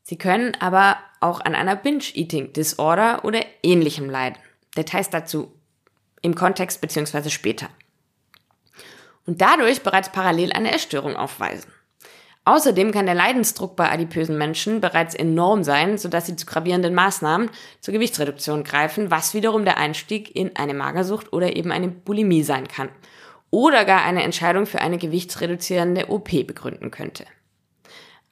Sie 0.02 0.16
können 0.16 0.54
aber 0.60 0.98
auch 1.18 1.40
an 1.40 1.56
einer 1.56 1.74
Binge-Eating-Disorder 1.74 3.24
oder 3.24 3.44
ähnlichem 3.64 4.08
leiden. 4.08 4.38
Details 4.76 5.10
dazu 5.10 5.52
im 6.22 6.36
Kontext 6.36 6.80
bzw. 6.80 7.28
später. 7.28 7.70
Und 9.26 9.40
dadurch 9.40 9.82
bereits 9.82 10.12
parallel 10.12 10.52
eine 10.52 10.72
Essstörung 10.72 11.16
aufweisen. 11.16 11.72
Außerdem 12.50 12.90
kann 12.90 13.06
der 13.06 13.14
Leidensdruck 13.14 13.76
bei 13.76 13.92
adipösen 13.92 14.36
Menschen 14.36 14.80
bereits 14.80 15.14
enorm 15.14 15.62
sein, 15.62 15.98
sodass 15.98 16.26
sie 16.26 16.34
zu 16.34 16.46
gravierenden 16.46 16.94
Maßnahmen 16.94 17.48
zur 17.78 17.94
Gewichtsreduktion 17.94 18.64
greifen, 18.64 19.08
was 19.08 19.34
wiederum 19.34 19.64
der 19.64 19.76
Einstieg 19.76 20.34
in 20.34 20.56
eine 20.56 20.74
Magersucht 20.74 21.32
oder 21.32 21.54
eben 21.54 21.70
eine 21.70 21.86
Bulimie 21.86 22.42
sein 22.42 22.66
kann. 22.66 22.88
Oder 23.50 23.84
gar 23.84 24.02
eine 24.02 24.24
Entscheidung 24.24 24.66
für 24.66 24.80
eine 24.80 24.98
gewichtsreduzierende 24.98 26.10
OP 26.10 26.30
begründen 26.44 26.90
könnte. 26.90 27.24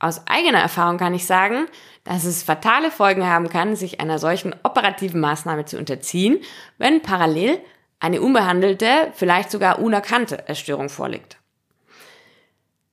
Aus 0.01 0.27
eigener 0.27 0.59
Erfahrung 0.59 0.99
kann 0.99 1.15
ich 1.15 1.25
sagen, 1.25 1.67
dass 2.03 2.25
es 2.25 2.43
fatale 2.43 2.91
Folgen 2.91 3.25
haben 3.25 3.49
kann, 3.49 3.77
sich 3.77 4.01
einer 4.01 4.19
solchen 4.19 4.53
operativen 4.65 5.21
Maßnahme 5.21 5.65
zu 5.65 5.79
unterziehen, 5.79 6.41
wenn 6.77 7.03
parallel 7.03 7.61
eine 8.01 8.21
unbehandelte, 8.21 9.13
vielleicht 9.15 9.53
sogar 9.53 9.79
unerkannte 9.79 10.49
Erstörung 10.49 10.89
vorliegt. 10.89 11.39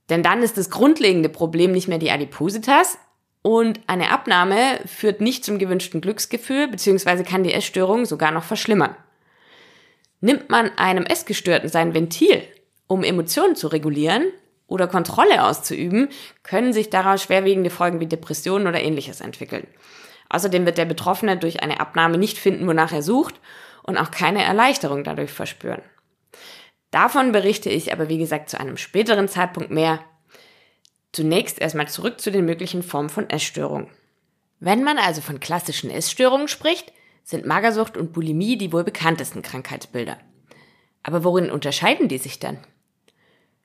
Denn 0.10 0.24
dann 0.24 0.44
ist 0.44 0.58
das 0.58 0.70
grundlegende 0.70 1.30
Problem 1.30 1.72
nicht 1.72 1.88
mehr 1.88 1.98
die 1.98 2.12
Adipositas 2.12 2.98
und 3.42 3.80
eine 3.88 4.12
Abnahme 4.12 4.80
führt 4.86 5.22
nicht 5.22 5.46
zum 5.46 5.60
gewünschten 5.60 6.02
Glücksgefühl 6.02 6.68
bzw. 6.68 7.24
kann 7.24 7.44
die 7.44 7.54
Essstörung 7.54 8.06
sogar 8.06 8.32
noch 8.32 8.44
verschlimmern. 8.44 8.96
Nimmt 10.22 10.50
man 10.50 10.72
einem 10.78 11.06
Essgestörten 11.06 11.70
sein 11.70 11.94
Ventil, 11.94 12.42
um 12.88 13.04
Emotionen 13.04 13.56
zu 13.56 13.68
regulieren 13.68 14.24
oder 14.68 14.88
Kontrolle 14.88 15.44
auszuüben, 15.44 16.10
können 16.44 16.74
sich 16.74 16.90
daraus 16.90 17.24
schwerwiegende 17.24 17.70
Folgen 17.70 18.00
wie 18.00 18.08
Depressionen 18.08 18.68
oder 18.68 18.82
ähnliches 18.82 19.22
entwickeln. 19.22 19.68
Außerdem 20.30 20.66
wird 20.66 20.78
der 20.78 20.86
Betroffene 20.86 21.38
durch 21.38 21.62
eine 21.62 21.80
Abnahme 21.80 22.18
nicht 22.18 22.38
finden, 22.38 22.68
wonach 22.68 22.92
er 22.92 23.04
sucht 23.04 23.36
und 23.84 23.98
auch 23.98 24.10
keine 24.10 24.44
Erleichterung 24.44 25.04
dadurch 25.04 25.32
verspüren. 25.32 25.82
Davon 26.96 27.34
berichte 27.34 27.70
ich 27.70 27.92
aber 27.92 28.08
wie 28.08 28.18
gesagt 28.18 28.50
zu 28.50 28.58
einem 28.58 28.78
späteren 28.78 29.28
Zeitpunkt 29.28 29.70
mehr. 29.70 30.00
Zunächst 31.12 31.60
erstmal 31.60 31.90
zurück 31.90 32.22
zu 32.22 32.32
den 32.32 32.46
möglichen 32.46 32.84
Formen 32.84 33.10
von 33.10 33.30
Essstörungen. 33.30 33.90
Wenn 34.62 34.82
man 34.82 34.98
also 34.98 35.20
von 35.20 35.42
klassischen 35.42 35.92
Essstörungen 35.92 36.48
spricht, 36.48 36.94
sind 37.22 37.46
Magersucht 37.46 37.98
und 37.98 38.14
Bulimie 38.14 38.58
die 38.58 38.72
wohl 38.72 38.86
bekanntesten 38.86 39.42
Krankheitsbilder. 39.42 40.18
Aber 41.04 41.26
worin 41.26 41.52
unterscheiden 41.52 42.08
die 42.08 42.18
sich 42.18 42.40
denn? 42.40 42.60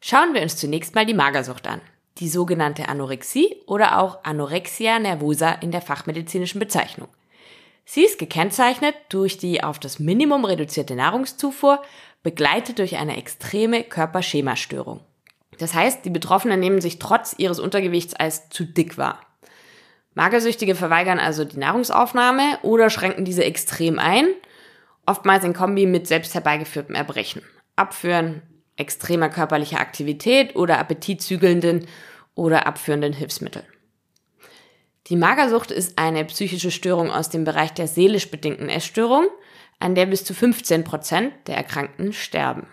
Schauen 0.01 0.35
wir 0.35 0.43
uns 0.43 0.57
zunächst 0.57 0.97
mal 0.97 1.07
die 1.07 1.15
Magersucht 1.15 1.69
an, 1.69 1.81
die 2.19 2.29
sogenannte 2.29 2.89
Anorexie 2.89 3.63
oder 3.69 4.01
auch 4.01 4.25
Anorexia 4.25 4.99
nervosa 4.99 5.53
in 5.53 5.71
der 5.71 5.83
fachmedizinischen 5.83 6.59
Bezeichnung. 6.59 7.07
Sie 7.93 8.05
ist 8.05 8.19
gekennzeichnet 8.19 8.95
durch 9.09 9.39
die 9.39 9.65
auf 9.65 9.79
das 9.81 9.99
Minimum 9.99 10.45
reduzierte 10.45 10.95
Nahrungszufuhr, 10.95 11.83
begleitet 12.23 12.79
durch 12.79 12.97
eine 12.97 13.17
extreme 13.17 13.85
Körperschemastörung. 13.85 15.01
Das 15.59 15.75
heißt, 15.75 16.05
die 16.05 16.11
Betroffenen 16.11 16.61
nehmen 16.61 16.81
sich 16.81 16.99
trotz 16.99 17.35
ihres 17.37 17.61
Untergewichts 17.61 18.15
als 18.15 18.49
zu 18.51 18.65
dick 18.65 18.99
wahr. 18.99 19.21
Magersüchtige 20.15 20.75
verweigern 20.75 21.19
also 21.19 21.45
die 21.45 21.59
Nahrungsaufnahme 21.59 22.59
oder 22.63 22.91
schränken 22.91 23.25
diese 23.25 23.45
extrem 23.45 23.99
ein, 23.99 24.27
oftmals 25.07 25.45
in 25.45 25.55
Kombi 25.55 25.87
mit 25.87 26.07
selbst 26.07 26.35
herbeigeführtem 26.35 26.95
Erbrechen. 26.95 27.43
Abführen 27.77 28.43
extremer 28.77 29.29
körperlicher 29.29 29.79
Aktivität 29.79 30.57
oder 30.57 30.79
appetitzügelnden 30.79 31.87
oder 32.35 32.67
abführenden 32.67 33.13
Hilfsmitteln. 33.13 33.67
Die 35.09 35.17
Magersucht 35.17 35.71
ist 35.71 35.99
eine 35.99 36.25
psychische 36.25 36.71
Störung 36.71 37.11
aus 37.11 37.29
dem 37.29 37.45
Bereich 37.45 37.73
der 37.73 37.89
seelisch 37.89 38.31
bedingten 38.31 38.69
Essstörung, 38.69 39.27
an 39.81 39.95
der 39.95 40.07
bis 40.07 40.25
zu 40.25 40.35
15 40.35 40.85
Prozent 40.85 41.33
der 41.47 41.57
Erkrankten 41.57 42.13
sterben. 42.13 42.67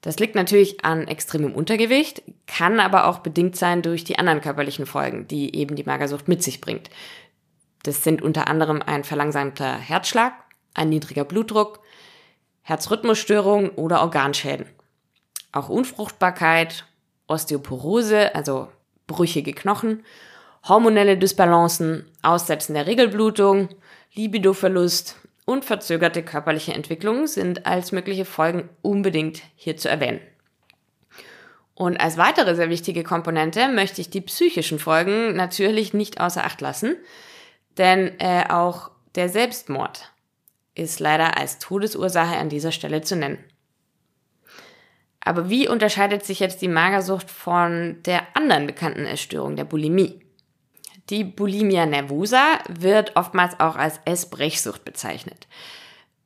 Das 0.00 0.18
liegt 0.18 0.34
natürlich 0.34 0.84
an 0.84 1.08
extremem 1.08 1.54
Untergewicht, 1.54 2.22
kann 2.46 2.80
aber 2.80 3.06
auch 3.06 3.20
bedingt 3.20 3.56
sein 3.56 3.80
durch 3.80 4.04
die 4.04 4.18
anderen 4.18 4.42
körperlichen 4.42 4.84
Folgen, 4.84 5.28
die 5.28 5.56
eben 5.56 5.76
die 5.76 5.84
Magersucht 5.84 6.28
mit 6.28 6.42
sich 6.42 6.60
bringt. 6.60 6.90
Das 7.84 8.02
sind 8.02 8.20
unter 8.20 8.48
anderem 8.48 8.82
ein 8.84 9.04
verlangsamter 9.04 9.78
Herzschlag, 9.78 10.34
ein 10.74 10.88
niedriger 10.88 11.24
Blutdruck, 11.24 11.80
Herzrhythmusstörungen 12.62 13.70
oder 13.70 14.00
Organschäden. 14.00 14.66
Auch 15.52 15.68
Unfruchtbarkeit, 15.68 16.84
Osteoporose, 17.26 18.34
also 18.34 18.68
brüchige 19.06 19.52
Knochen, 19.52 20.02
hormonelle 20.66 21.16
Dysbalancen, 21.16 22.04
Aussetzen 22.22 22.74
der 22.74 22.86
Regelblutung, 22.86 23.68
Libidoverlust, 24.14 25.16
und 25.44 25.64
verzögerte 25.64 26.22
körperliche 26.22 26.72
Entwicklung 26.72 27.26
sind 27.26 27.66
als 27.66 27.92
mögliche 27.92 28.24
Folgen 28.24 28.68
unbedingt 28.82 29.42
hier 29.56 29.76
zu 29.76 29.88
erwähnen. 29.88 30.20
Und 31.74 31.98
als 31.98 32.16
weitere 32.16 32.54
sehr 32.54 32.70
wichtige 32.70 33.02
Komponente 33.02 33.68
möchte 33.68 34.00
ich 34.00 34.08
die 34.08 34.20
psychischen 34.20 34.78
Folgen 34.78 35.34
natürlich 35.34 35.92
nicht 35.92 36.20
außer 36.20 36.44
Acht 36.44 36.60
lassen, 36.60 36.96
denn 37.76 38.18
äh, 38.20 38.44
auch 38.48 38.90
der 39.16 39.28
Selbstmord 39.28 40.12
ist 40.74 41.00
leider 41.00 41.36
als 41.36 41.58
Todesursache 41.58 42.36
an 42.36 42.48
dieser 42.48 42.72
Stelle 42.72 43.02
zu 43.02 43.16
nennen. 43.16 43.38
Aber 45.20 45.48
wie 45.48 45.68
unterscheidet 45.68 46.24
sich 46.24 46.38
jetzt 46.40 46.62
die 46.62 46.68
Magersucht 46.68 47.30
von 47.30 47.98
der 48.04 48.22
anderen 48.34 48.66
bekannten 48.66 49.06
Essstörung, 49.06 49.56
der 49.56 49.64
Bulimie? 49.64 50.23
Die 51.10 51.24
Bulimia 51.24 51.86
nervosa 51.86 52.58
wird 52.68 53.16
oftmals 53.16 53.60
auch 53.60 53.76
als 53.76 54.00
Essbrechsucht 54.04 54.84
bezeichnet. 54.84 55.46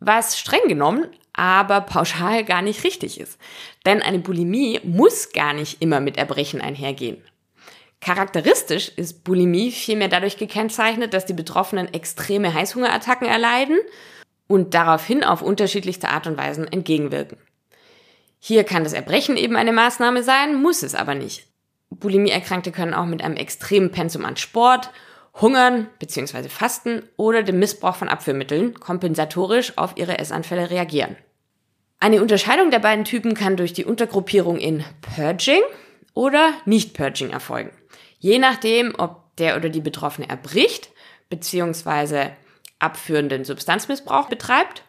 Was 0.01 0.39
streng 0.39 0.69
genommen 0.69 1.09
aber 1.39 1.83
pauschal 1.83 2.45
gar 2.45 2.63
nicht 2.63 2.83
richtig 2.83 3.21
ist. 3.21 3.39
Denn 3.87 4.03
eine 4.03 4.19
Bulimie 4.19 4.81
muss 4.83 5.33
gar 5.33 5.53
nicht 5.53 5.81
immer 5.81 6.01
mit 6.01 6.17
Erbrechen 6.17 6.61
einhergehen. 6.61 7.23
Charakteristisch 8.01 8.91
ist 8.97 9.23
Bulimie 9.23 9.71
vielmehr 9.71 10.09
dadurch 10.09 10.37
gekennzeichnet, 10.37 11.15
dass 11.15 11.27
die 11.27 11.35
Betroffenen 11.35 11.95
extreme 11.95 12.53
Heißhungerattacken 12.53 13.29
erleiden 13.29 13.79
und 14.49 14.75
daraufhin 14.75 15.23
auf 15.23 15.43
unterschiedlichste 15.43 16.09
Art 16.09 16.27
und 16.27 16.37
Weisen 16.37 16.67
entgegenwirken. 16.67 17.39
Hier 18.41 18.65
kann 18.65 18.83
das 18.83 18.93
Erbrechen 18.93 19.37
eben 19.37 19.57
eine 19.57 19.73
Maßnahme 19.73 20.25
sein, 20.25 20.61
muss 20.61 20.83
es 20.83 20.95
aber 20.95 21.15
nicht. 21.15 21.48
Bulimie-Erkrankte 21.91 22.73
können 22.73 22.95
auch 22.95 23.07
mit 23.07 23.23
einem 23.23 23.37
extremen 23.37 23.91
Pensum 23.91 24.25
an 24.25 24.37
Sport, 24.37 24.91
Hungern 25.41 25.89
bzw. 25.99 26.49
Fasten 26.49 27.03
oder 27.17 27.43
dem 27.43 27.59
Missbrauch 27.59 27.97
von 27.97 28.09
Abführmitteln 28.09 28.75
kompensatorisch 28.75 29.79
auf 29.79 29.97
ihre 29.97 30.19
Essanfälle 30.19 30.71
reagieren. 30.71 31.17
Eine 32.01 32.21
Unterscheidung 32.21 32.71
der 32.71 32.79
beiden 32.79 33.05
Typen 33.05 33.35
kann 33.35 33.57
durch 33.57 33.73
die 33.73 33.85
Untergruppierung 33.85 34.59
in 34.59 34.85
Purging 35.01 35.63
oder 36.15 36.53
Nicht-Purging 36.65 37.31
erfolgen. 37.31 37.73
Je 38.19 38.39
nachdem, 38.39 38.95
ob 38.99 39.37
der 39.37 39.57
oder 39.57 39.69
die 39.69 39.81
Betroffene 39.81 40.29
erbricht 40.29 40.91
bzw. 41.29 42.31
abführenden 42.79 43.45
Substanzmissbrauch 43.45 44.29
betreibt 44.29 44.83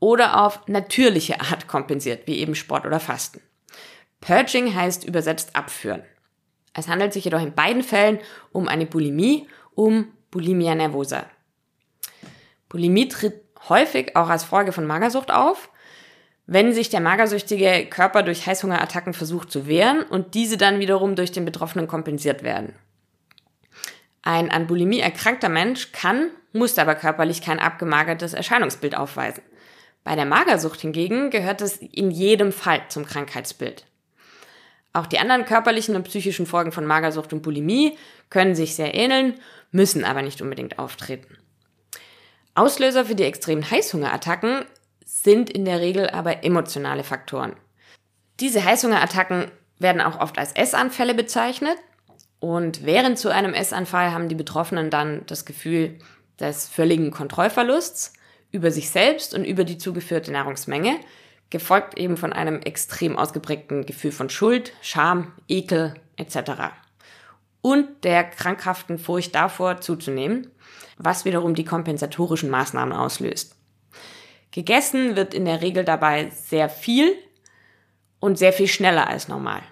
oder 0.00 0.44
auf 0.44 0.66
natürliche 0.66 1.40
Art 1.40 1.66
kompensiert, 1.66 2.26
wie 2.26 2.38
eben 2.38 2.54
Sport 2.54 2.86
oder 2.86 3.00
Fasten. 3.00 3.40
Purging 4.20 4.74
heißt 4.74 5.04
übersetzt 5.04 5.54
abführen. 5.54 6.02
Es 6.74 6.88
handelt 6.88 7.12
sich 7.12 7.24
jedoch 7.24 7.40
in 7.40 7.54
beiden 7.54 7.82
Fällen 7.82 8.18
um 8.52 8.68
eine 8.68 8.86
Bulimie, 8.86 9.46
um 9.74 10.08
Bulimia 10.30 10.74
nervosa. 10.74 11.24
Bulimie 12.68 13.08
tritt 13.08 13.40
häufig 13.68 14.16
auch 14.16 14.28
als 14.28 14.44
Folge 14.44 14.72
von 14.72 14.86
Magersucht 14.86 15.30
auf, 15.30 15.70
wenn 16.46 16.74
sich 16.74 16.90
der 16.90 17.00
magersüchtige 17.00 17.86
Körper 17.86 18.22
durch 18.22 18.46
Heißhungerattacken 18.46 19.14
versucht 19.14 19.50
zu 19.50 19.66
wehren 19.66 20.02
und 20.02 20.34
diese 20.34 20.56
dann 20.56 20.80
wiederum 20.80 21.14
durch 21.14 21.32
den 21.32 21.44
Betroffenen 21.44 21.86
kompensiert 21.86 22.42
werden. 22.42 22.74
Ein 24.22 24.50
an 24.50 24.66
Bulimie 24.66 25.00
erkrankter 25.00 25.48
Mensch 25.48 25.92
kann, 25.92 26.30
muss 26.52 26.78
aber 26.78 26.94
körperlich 26.94 27.42
kein 27.42 27.58
abgemagertes 27.58 28.34
Erscheinungsbild 28.34 28.96
aufweisen. 28.96 29.42
Bei 30.02 30.16
der 30.16 30.26
Magersucht 30.26 30.80
hingegen 30.80 31.30
gehört 31.30 31.62
es 31.62 31.78
in 31.78 32.10
jedem 32.10 32.52
Fall 32.52 32.82
zum 32.88 33.06
Krankheitsbild. 33.06 33.86
Auch 34.94 35.06
die 35.06 35.18
anderen 35.18 35.44
körperlichen 35.44 35.96
und 35.96 36.04
psychischen 36.04 36.46
Folgen 36.46 36.72
von 36.72 36.86
Magersucht 36.86 37.32
und 37.32 37.42
Bulimie 37.42 37.98
können 38.30 38.54
sich 38.54 38.76
sehr 38.76 38.94
ähneln, 38.94 39.34
müssen 39.72 40.04
aber 40.04 40.22
nicht 40.22 40.40
unbedingt 40.40 40.78
auftreten. 40.78 41.36
Auslöser 42.54 43.04
für 43.04 43.16
die 43.16 43.24
extremen 43.24 43.68
Heißhungerattacken 43.68 44.64
sind 45.04 45.50
in 45.50 45.64
der 45.64 45.80
Regel 45.80 46.08
aber 46.10 46.44
emotionale 46.44 47.02
Faktoren. 47.02 47.56
Diese 48.38 48.64
Heißhungerattacken 48.64 49.50
werden 49.80 50.00
auch 50.00 50.20
oft 50.20 50.38
als 50.38 50.52
Essanfälle 50.52 51.14
bezeichnet 51.14 51.76
und 52.38 52.86
während 52.86 53.18
zu 53.18 53.30
einem 53.30 53.52
Essanfall 53.52 54.12
haben 54.12 54.28
die 54.28 54.36
Betroffenen 54.36 54.90
dann 54.90 55.26
das 55.26 55.44
Gefühl 55.44 55.98
des 56.38 56.68
völligen 56.68 57.10
Kontrollverlusts 57.10 58.12
über 58.52 58.70
sich 58.70 58.90
selbst 58.90 59.34
und 59.34 59.44
über 59.44 59.64
die 59.64 59.78
zugeführte 59.78 60.30
Nahrungsmenge, 60.30 61.00
gefolgt 61.50 61.98
eben 61.98 62.16
von 62.16 62.32
einem 62.32 62.60
extrem 62.60 63.16
ausgeprägten 63.16 63.86
Gefühl 63.86 64.12
von 64.12 64.30
Schuld, 64.30 64.72
Scham, 64.82 65.32
Ekel 65.48 65.94
etc. 66.16 66.52
Und 67.60 68.04
der 68.04 68.24
krankhaften 68.24 68.98
Furcht 68.98 69.34
davor 69.34 69.80
zuzunehmen, 69.80 70.50
was 70.98 71.24
wiederum 71.24 71.54
die 71.54 71.64
kompensatorischen 71.64 72.50
Maßnahmen 72.50 72.92
auslöst. 72.92 73.56
Gegessen 74.50 75.16
wird 75.16 75.34
in 75.34 75.44
der 75.44 75.62
Regel 75.62 75.84
dabei 75.84 76.30
sehr 76.30 76.68
viel 76.68 77.16
und 78.20 78.38
sehr 78.38 78.52
viel 78.52 78.68
schneller 78.68 79.08
als 79.08 79.28
normal. 79.28 79.62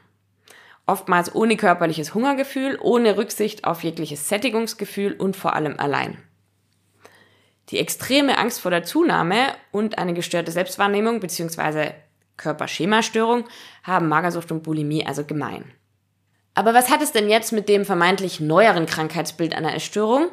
Oftmals 0.86 1.34
ohne 1.34 1.56
körperliches 1.56 2.14
Hungergefühl, 2.14 2.78
ohne 2.80 3.16
Rücksicht 3.16 3.64
auf 3.64 3.84
jegliches 3.84 4.28
Sättigungsgefühl 4.28 5.12
und 5.12 5.36
vor 5.36 5.54
allem 5.54 5.78
allein. 5.78 6.18
Die 7.72 7.78
extreme 7.78 8.36
Angst 8.36 8.60
vor 8.60 8.70
der 8.70 8.84
Zunahme 8.84 9.54
und 9.70 9.96
eine 9.96 10.12
gestörte 10.12 10.52
Selbstwahrnehmung 10.52 11.20
bzw. 11.20 11.92
Körperschemastörung 12.36 13.48
haben 13.82 14.08
Magersucht 14.08 14.52
und 14.52 14.62
Bulimie 14.62 15.06
also 15.06 15.24
gemein. 15.24 15.64
Aber 16.54 16.74
was 16.74 16.90
hat 16.90 17.00
es 17.00 17.12
denn 17.12 17.30
jetzt 17.30 17.50
mit 17.50 17.70
dem 17.70 17.86
vermeintlich 17.86 18.40
neueren 18.40 18.84
Krankheitsbild 18.84 19.54
einer 19.54 19.74
Essstörung, 19.74 20.28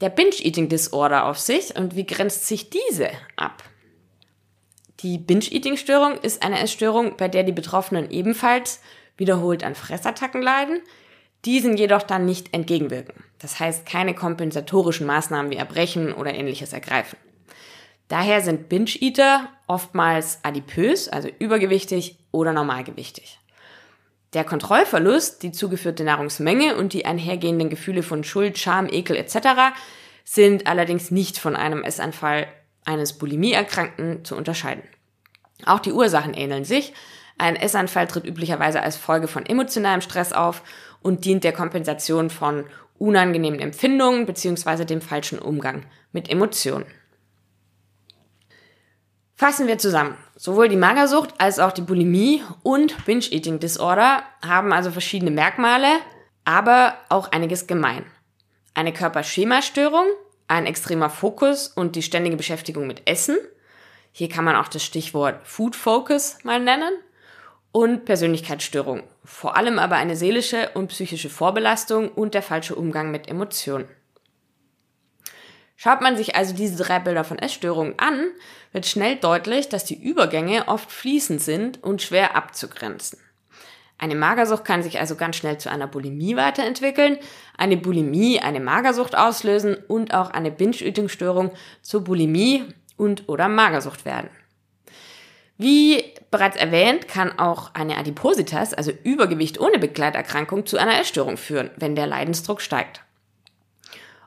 der 0.00 0.10
Binge-Eating 0.10 0.68
Disorder, 0.68 1.26
auf 1.26 1.40
sich 1.40 1.74
und 1.76 1.96
wie 1.96 2.06
grenzt 2.06 2.46
sich 2.46 2.70
diese 2.70 3.10
ab? 3.34 3.64
Die 5.00 5.18
Binge-Eating-Störung 5.18 6.20
ist 6.20 6.44
eine 6.44 6.60
Essstörung, 6.60 7.16
bei 7.16 7.26
der 7.26 7.42
die 7.42 7.52
Betroffenen 7.52 8.10
ebenfalls 8.10 8.80
wiederholt 9.16 9.64
an 9.64 9.74
Fressattacken 9.74 10.40
leiden, 10.40 10.82
diesen 11.46 11.76
jedoch 11.76 12.02
dann 12.02 12.26
nicht 12.26 12.52
entgegenwirken. 12.52 13.24
Das 13.38 13.60
heißt, 13.60 13.86
keine 13.86 14.14
kompensatorischen 14.14 15.06
Maßnahmen 15.06 15.50
wie 15.50 15.56
Erbrechen 15.56 16.12
oder 16.12 16.34
ähnliches 16.34 16.72
ergreifen. 16.72 17.18
Daher 18.08 18.40
sind 18.40 18.68
Binge-Eater 18.68 19.48
oftmals 19.66 20.40
adipös, 20.42 21.08
also 21.08 21.28
übergewichtig 21.38 22.18
oder 22.30 22.52
normalgewichtig. 22.52 23.38
Der 24.32 24.44
Kontrollverlust, 24.44 25.42
die 25.42 25.52
zugeführte 25.52 26.04
Nahrungsmenge 26.04 26.76
und 26.76 26.92
die 26.92 27.06
einhergehenden 27.06 27.70
Gefühle 27.70 28.02
von 28.02 28.22
Schuld, 28.22 28.58
Scham, 28.58 28.88
Ekel 28.88 29.16
etc. 29.16 29.74
sind 30.24 30.66
allerdings 30.66 31.10
nicht 31.10 31.38
von 31.38 31.56
einem 31.56 31.82
Essanfall 31.82 32.46
eines 32.84 33.14
Bulimie-Erkrankten 33.14 34.24
zu 34.24 34.36
unterscheiden. 34.36 34.82
Auch 35.64 35.80
die 35.80 35.92
Ursachen 35.92 36.34
ähneln 36.34 36.64
sich. 36.64 36.92
Ein 37.38 37.56
Essanfall 37.56 38.06
tritt 38.06 38.24
üblicherweise 38.24 38.82
als 38.82 38.96
Folge 38.96 39.28
von 39.28 39.44
emotionalem 39.44 40.00
Stress 40.00 40.32
auf 40.32 40.62
und 41.02 41.24
dient 41.24 41.44
der 41.44 41.52
Kompensation 41.52 42.30
von 42.30 42.64
unangenehmen 42.98 43.60
Empfindungen 43.60 44.26
bzw. 44.26 44.84
dem 44.84 45.00
falschen 45.00 45.38
Umgang 45.38 45.84
mit 46.12 46.30
Emotionen. 46.30 46.86
Fassen 49.34 49.66
wir 49.66 49.76
zusammen. 49.76 50.16
Sowohl 50.34 50.68
die 50.68 50.76
Magersucht 50.76 51.34
als 51.38 51.58
auch 51.58 51.72
die 51.72 51.82
Bulimie 51.82 52.42
und 52.62 53.04
Binge-Eating 53.04 53.58
Disorder 53.58 54.22
haben 54.42 54.72
also 54.72 54.90
verschiedene 54.90 55.30
Merkmale, 55.30 55.88
aber 56.44 56.94
auch 57.10 57.32
einiges 57.32 57.66
gemein. 57.66 58.06
Eine 58.72 58.94
Körperschemastörung, 58.94 60.06
ein 60.48 60.64
extremer 60.64 61.10
Fokus 61.10 61.68
und 61.68 61.96
die 61.96 62.02
ständige 62.02 62.36
Beschäftigung 62.36 62.86
mit 62.86 63.02
Essen. 63.06 63.36
Hier 64.10 64.30
kann 64.30 64.44
man 64.44 64.56
auch 64.56 64.68
das 64.68 64.82
Stichwort 64.82 65.46
Food 65.46 65.76
Focus 65.76 66.38
mal 66.42 66.60
nennen. 66.60 66.92
Und 67.78 68.06
Persönlichkeitsstörung, 68.06 69.02
vor 69.22 69.54
allem 69.54 69.78
aber 69.78 69.96
eine 69.96 70.16
seelische 70.16 70.70
und 70.72 70.88
psychische 70.88 71.28
Vorbelastung 71.28 72.08
und 72.08 72.32
der 72.32 72.40
falsche 72.40 72.74
Umgang 72.74 73.10
mit 73.10 73.28
Emotionen. 73.28 73.86
Schaut 75.76 76.00
man 76.00 76.16
sich 76.16 76.36
also 76.36 76.54
diese 76.54 76.82
drei 76.82 77.00
Bilder 77.00 77.22
von 77.22 77.38
Essstörungen 77.38 77.98
an, 77.98 78.30
wird 78.72 78.86
schnell 78.86 79.16
deutlich, 79.16 79.68
dass 79.68 79.84
die 79.84 80.02
Übergänge 80.02 80.68
oft 80.68 80.90
fließend 80.90 81.42
sind 81.42 81.84
und 81.84 82.00
schwer 82.00 82.34
abzugrenzen. 82.34 83.18
Eine 83.98 84.14
Magersucht 84.14 84.64
kann 84.64 84.82
sich 84.82 84.98
also 84.98 85.14
ganz 85.14 85.36
schnell 85.36 85.58
zu 85.58 85.70
einer 85.70 85.86
Bulimie 85.86 86.34
weiterentwickeln, 86.34 87.18
eine 87.58 87.76
Bulimie 87.76 88.40
eine 88.40 88.60
Magersucht 88.60 89.18
auslösen 89.18 89.76
und 89.86 90.14
auch 90.14 90.30
eine 90.30 90.50
Binge-Eating-Störung 90.50 91.50
zur 91.82 92.04
Bulimie 92.04 92.64
und 92.96 93.28
oder 93.28 93.48
Magersucht 93.48 94.06
werden. 94.06 94.30
Wie 95.58 96.15
bereits 96.30 96.56
erwähnt, 96.56 97.08
kann 97.08 97.38
auch 97.38 97.70
eine 97.74 97.96
Adipositas, 97.96 98.74
also 98.74 98.92
Übergewicht 99.02 99.60
ohne 99.60 99.78
Begleiterkrankung, 99.78 100.66
zu 100.66 100.78
einer 100.78 101.00
Essstörung 101.00 101.36
führen, 101.36 101.70
wenn 101.76 101.96
der 101.96 102.06
Leidensdruck 102.06 102.60
steigt. 102.60 103.02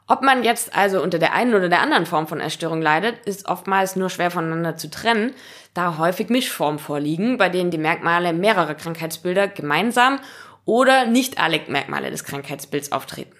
Ob 0.07 0.23
man 0.23 0.43
jetzt 0.43 0.75
also 0.75 1.03
unter 1.03 1.19
der 1.19 1.33
einen 1.33 1.53
oder 1.53 1.69
der 1.69 1.81
anderen 1.81 2.07
Form 2.07 2.27
von 2.27 2.39
Essstörung 2.39 2.81
leidet, 2.81 3.23
ist 3.25 3.47
oftmals 3.47 3.95
nur 3.95 4.09
schwer 4.09 4.31
voneinander 4.31 4.75
zu 4.75 4.89
trennen, 4.89 5.35
da 5.75 5.99
häufig 5.99 6.29
Mischformen 6.29 6.79
vorliegen, 6.79 7.37
bei 7.37 7.49
denen 7.49 7.69
die 7.69 7.77
Merkmale 7.77 8.33
mehrerer 8.33 8.73
Krankheitsbilder 8.73 9.47
gemeinsam 9.47 10.19
oder 10.65 11.05
nicht 11.05 11.39
alle 11.39 11.61
Merkmale 11.67 12.09
des 12.09 12.23
Krankheitsbilds 12.23 12.91
auftreten. 12.91 13.35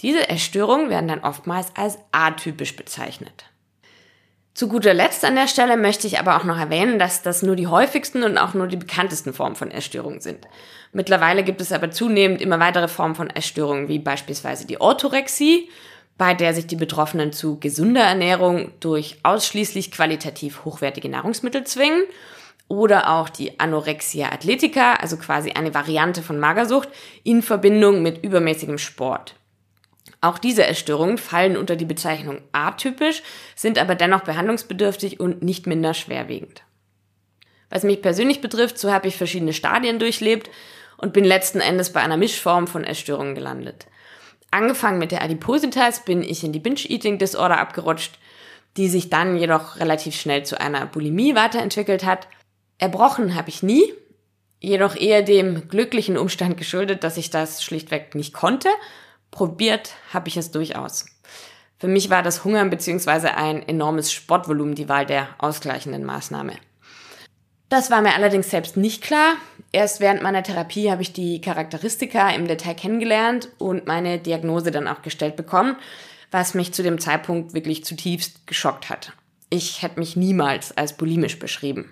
Diese 0.00 0.28
Essstörungen 0.28 0.90
werden 0.90 1.06
dann 1.06 1.22
oftmals 1.22 1.68
als 1.76 1.98
atypisch 2.10 2.74
bezeichnet. 2.74 3.44
Zu 4.54 4.68
guter 4.68 4.92
Letzt 4.92 5.24
an 5.24 5.34
der 5.34 5.48
Stelle 5.48 5.78
möchte 5.78 6.06
ich 6.06 6.18
aber 6.18 6.36
auch 6.36 6.44
noch 6.44 6.58
erwähnen, 6.58 6.98
dass 6.98 7.22
das 7.22 7.42
nur 7.42 7.56
die 7.56 7.68
häufigsten 7.68 8.22
und 8.22 8.36
auch 8.36 8.52
nur 8.52 8.66
die 8.66 8.76
bekanntesten 8.76 9.32
Formen 9.32 9.56
von 9.56 9.70
Essstörungen 9.70 10.20
sind. 10.20 10.46
Mittlerweile 10.92 11.42
gibt 11.42 11.62
es 11.62 11.72
aber 11.72 11.90
zunehmend 11.90 12.42
immer 12.42 12.60
weitere 12.60 12.88
Formen 12.88 13.14
von 13.14 13.30
Essstörungen, 13.30 13.88
wie 13.88 13.98
beispielsweise 13.98 14.66
die 14.66 14.78
Orthorexie, 14.78 15.70
bei 16.18 16.34
der 16.34 16.52
sich 16.52 16.66
die 16.66 16.76
Betroffenen 16.76 17.32
zu 17.32 17.58
gesunder 17.58 18.02
Ernährung 18.02 18.72
durch 18.80 19.18
ausschließlich 19.22 19.90
qualitativ 19.90 20.66
hochwertige 20.66 21.08
Nahrungsmittel 21.08 21.64
zwingen, 21.64 22.02
oder 22.68 23.10
auch 23.10 23.28
die 23.28 23.60
Anorexia 23.60 24.32
athletica, 24.32 24.94
also 24.94 25.18
quasi 25.18 25.52
eine 25.52 25.74
Variante 25.74 26.22
von 26.22 26.38
Magersucht, 26.38 26.88
in 27.22 27.42
Verbindung 27.42 28.02
mit 28.02 28.24
übermäßigem 28.24 28.78
Sport. 28.78 29.34
Auch 30.22 30.38
diese 30.38 30.64
Essstörungen 30.64 31.18
fallen 31.18 31.56
unter 31.56 31.74
die 31.74 31.84
Bezeichnung 31.84 32.42
atypisch, 32.52 33.24
sind 33.56 33.76
aber 33.76 33.96
dennoch 33.96 34.22
behandlungsbedürftig 34.22 35.18
und 35.18 35.42
nicht 35.42 35.66
minder 35.66 35.94
schwerwiegend. 35.94 36.62
Was 37.70 37.82
mich 37.82 38.00
persönlich 38.00 38.40
betrifft, 38.40 38.78
so 38.78 38.92
habe 38.92 39.08
ich 39.08 39.16
verschiedene 39.16 39.52
Stadien 39.52 39.98
durchlebt 39.98 40.48
und 40.96 41.12
bin 41.12 41.24
letzten 41.24 41.60
Endes 41.60 41.92
bei 41.92 42.00
einer 42.00 42.16
Mischform 42.16 42.68
von 42.68 42.84
Essstörungen 42.84 43.34
gelandet. 43.34 43.86
Angefangen 44.52 45.00
mit 45.00 45.10
der 45.10 45.22
Adipositas 45.22 46.04
bin 46.04 46.22
ich 46.22 46.44
in 46.44 46.52
die 46.52 46.60
Binge-Eating 46.60 47.18
Disorder 47.18 47.58
abgerutscht, 47.58 48.16
die 48.76 48.88
sich 48.88 49.10
dann 49.10 49.36
jedoch 49.36 49.80
relativ 49.80 50.14
schnell 50.14 50.44
zu 50.44 50.60
einer 50.60 50.86
Bulimie 50.86 51.34
weiterentwickelt 51.34 52.04
hat. 52.04 52.28
Erbrochen 52.78 53.34
habe 53.34 53.48
ich 53.48 53.64
nie, 53.64 53.92
jedoch 54.60 54.94
eher 54.94 55.22
dem 55.22 55.66
glücklichen 55.68 56.16
Umstand 56.16 56.56
geschuldet, 56.56 57.02
dass 57.02 57.16
ich 57.16 57.30
das 57.30 57.64
schlichtweg 57.64 58.14
nicht 58.14 58.32
konnte 58.32 58.68
Probiert 59.32 59.94
habe 60.12 60.28
ich 60.28 60.36
es 60.36 60.52
durchaus. 60.52 61.06
Für 61.78 61.88
mich 61.88 62.10
war 62.10 62.22
das 62.22 62.44
Hungern 62.44 62.70
bzw. 62.70 63.28
ein 63.28 63.66
enormes 63.66 64.12
Sportvolumen 64.12 64.76
die 64.76 64.88
Wahl 64.88 65.04
der 65.04 65.26
ausgleichenden 65.38 66.04
Maßnahme. 66.04 66.52
Das 67.68 67.90
war 67.90 68.02
mir 68.02 68.14
allerdings 68.14 68.50
selbst 68.50 68.76
nicht 68.76 69.02
klar. 69.02 69.34
Erst 69.72 70.00
während 70.00 70.22
meiner 70.22 70.42
Therapie 70.42 70.90
habe 70.90 71.00
ich 71.00 71.14
die 71.14 71.40
Charakteristika 71.40 72.28
im 72.30 72.46
Detail 72.46 72.74
kennengelernt 72.74 73.48
und 73.58 73.86
meine 73.86 74.18
Diagnose 74.18 74.70
dann 74.70 74.86
auch 74.86 75.00
gestellt 75.00 75.34
bekommen, 75.34 75.76
was 76.30 76.52
mich 76.52 76.74
zu 76.74 76.82
dem 76.82 77.00
Zeitpunkt 77.00 77.54
wirklich 77.54 77.84
zutiefst 77.84 78.46
geschockt 78.46 78.90
hat. 78.90 79.12
Ich 79.48 79.80
hätte 79.80 79.98
mich 79.98 80.14
niemals 80.14 80.76
als 80.76 80.96
bulimisch 80.98 81.38
beschrieben. 81.38 81.90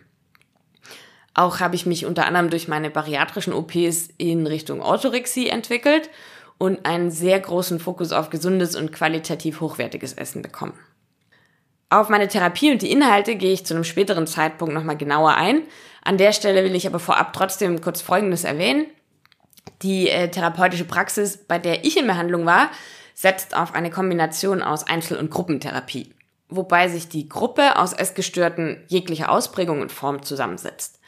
Auch 1.32 1.60
habe 1.60 1.76
ich 1.76 1.86
mich 1.86 2.04
unter 2.04 2.26
anderem 2.26 2.50
durch 2.50 2.68
meine 2.68 2.90
bariatrischen 2.90 3.54
OPs 3.54 4.10
in 4.18 4.46
Richtung 4.46 4.82
Orthorexie 4.82 5.48
entwickelt 5.48 6.10
und 6.60 6.84
einen 6.84 7.10
sehr 7.10 7.40
großen 7.40 7.80
Fokus 7.80 8.12
auf 8.12 8.28
gesundes 8.28 8.76
und 8.76 8.92
qualitativ 8.92 9.62
hochwertiges 9.62 10.12
Essen 10.12 10.42
bekommen. 10.42 10.74
Auf 11.88 12.10
meine 12.10 12.28
Therapie 12.28 12.70
und 12.70 12.82
die 12.82 12.92
Inhalte 12.92 13.34
gehe 13.34 13.54
ich 13.54 13.64
zu 13.64 13.72
einem 13.72 13.82
späteren 13.82 14.26
Zeitpunkt 14.26 14.74
nochmal 14.74 14.98
genauer 14.98 15.36
ein. 15.36 15.62
An 16.04 16.18
der 16.18 16.32
Stelle 16.32 16.62
will 16.62 16.74
ich 16.74 16.86
aber 16.86 16.98
vorab 16.98 17.32
trotzdem 17.32 17.80
kurz 17.80 18.02
Folgendes 18.02 18.44
erwähnen. 18.44 18.84
Die 19.80 20.10
äh, 20.10 20.30
therapeutische 20.30 20.84
Praxis, 20.84 21.38
bei 21.38 21.58
der 21.58 21.86
ich 21.86 21.96
in 21.96 22.06
Behandlung 22.06 22.44
war, 22.44 22.68
setzt 23.14 23.56
auf 23.56 23.74
eine 23.74 23.90
Kombination 23.90 24.62
aus 24.62 24.86
Einzel- 24.86 25.18
und 25.18 25.30
Gruppentherapie, 25.30 26.12
wobei 26.50 26.88
sich 26.88 27.08
die 27.08 27.30
Gruppe 27.30 27.78
aus 27.78 27.94
Essgestörten 27.94 28.84
jeglicher 28.88 29.30
Ausprägung 29.30 29.80
und 29.80 29.92
Form 29.92 30.22
zusammensetzt. 30.22 30.99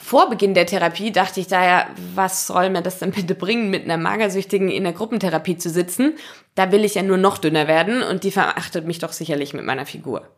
Vor 0.00 0.30
Beginn 0.30 0.54
der 0.54 0.64
Therapie 0.64 1.10
dachte 1.10 1.40
ich 1.40 1.48
daher, 1.48 1.88
was 2.14 2.46
soll 2.46 2.70
mir 2.70 2.82
das 2.82 3.00
denn 3.00 3.10
bitte 3.10 3.34
bringen, 3.34 3.68
mit 3.68 3.84
einer 3.84 3.96
Magersüchtigen 3.96 4.70
in 4.70 4.84
der 4.84 4.92
Gruppentherapie 4.92 5.58
zu 5.58 5.68
sitzen? 5.68 6.14
Da 6.54 6.70
will 6.70 6.84
ich 6.84 6.94
ja 6.94 7.02
nur 7.02 7.16
noch 7.16 7.36
dünner 7.38 7.66
werden 7.66 8.02
und 8.02 8.22
die 8.22 8.30
verachtet 8.30 8.86
mich 8.86 9.00
doch 9.00 9.12
sicherlich 9.12 9.54
mit 9.54 9.64
meiner 9.64 9.86
Figur. 9.86 10.28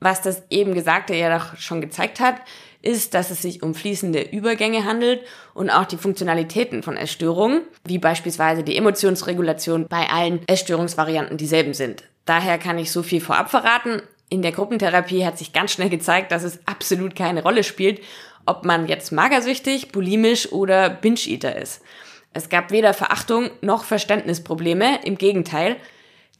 Was 0.00 0.20
das 0.20 0.42
eben 0.50 0.74
Gesagte 0.74 1.14
ja 1.14 1.38
doch 1.38 1.56
schon 1.56 1.80
gezeigt 1.80 2.18
hat, 2.18 2.34
ist, 2.82 3.14
dass 3.14 3.30
es 3.30 3.40
sich 3.40 3.62
um 3.62 3.72
fließende 3.72 4.20
Übergänge 4.20 4.84
handelt 4.84 5.20
und 5.54 5.70
auch 5.70 5.84
die 5.84 5.96
Funktionalitäten 5.96 6.82
von 6.82 6.96
Essstörungen, 6.96 7.62
wie 7.84 7.98
beispielsweise 7.98 8.64
die 8.64 8.76
Emotionsregulation 8.76 9.86
bei 9.86 10.10
allen 10.10 10.40
Essstörungsvarianten 10.48 11.36
dieselben 11.36 11.72
sind. 11.72 12.02
Daher 12.24 12.58
kann 12.58 12.78
ich 12.78 12.90
so 12.90 13.04
viel 13.04 13.20
vorab 13.20 13.48
verraten. 13.48 14.02
In 14.28 14.42
der 14.42 14.52
Gruppentherapie 14.52 15.24
hat 15.24 15.38
sich 15.38 15.52
ganz 15.52 15.70
schnell 15.70 15.90
gezeigt, 15.90 16.32
dass 16.32 16.42
es 16.42 16.58
absolut 16.66 17.14
keine 17.14 17.42
Rolle 17.42 17.62
spielt, 17.62 18.00
ob 18.46 18.64
man 18.64 18.88
jetzt 18.88 19.12
magersüchtig, 19.12 19.92
bulimisch 19.92 20.52
oder 20.52 20.90
Binge-Eater 20.90 21.56
ist. 21.56 21.82
Es 22.32 22.48
gab 22.48 22.70
weder 22.70 22.94
Verachtung 22.94 23.50
noch 23.60 23.84
Verständnisprobleme, 23.84 25.00
im 25.04 25.18
Gegenteil, 25.18 25.76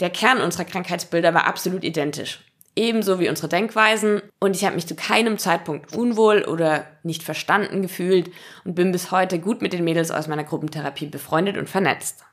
der 0.00 0.10
Kern 0.10 0.40
unserer 0.40 0.64
Krankheitsbilder 0.64 1.34
war 1.34 1.46
absolut 1.46 1.84
identisch. 1.84 2.40
Ebenso 2.74 3.20
wie 3.20 3.28
unsere 3.28 3.48
Denkweisen 3.48 4.22
und 4.40 4.56
ich 4.56 4.64
habe 4.64 4.74
mich 4.74 4.86
zu 4.86 4.96
keinem 4.96 5.36
Zeitpunkt 5.36 5.94
unwohl 5.94 6.44
oder 6.44 6.86
nicht 7.02 7.22
verstanden 7.22 7.82
gefühlt 7.82 8.30
und 8.64 8.74
bin 8.74 8.92
bis 8.92 9.10
heute 9.10 9.38
gut 9.38 9.60
mit 9.60 9.74
den 9.74 9.84
Mädels 9.84 10.10
aus 10.10 10.26
meiner 10.26 10.44
Gruppentherapie 10.44 11.06
befreundet 11.06 11.58
und 11.58 11.68
vernetzt. 11.68 12.24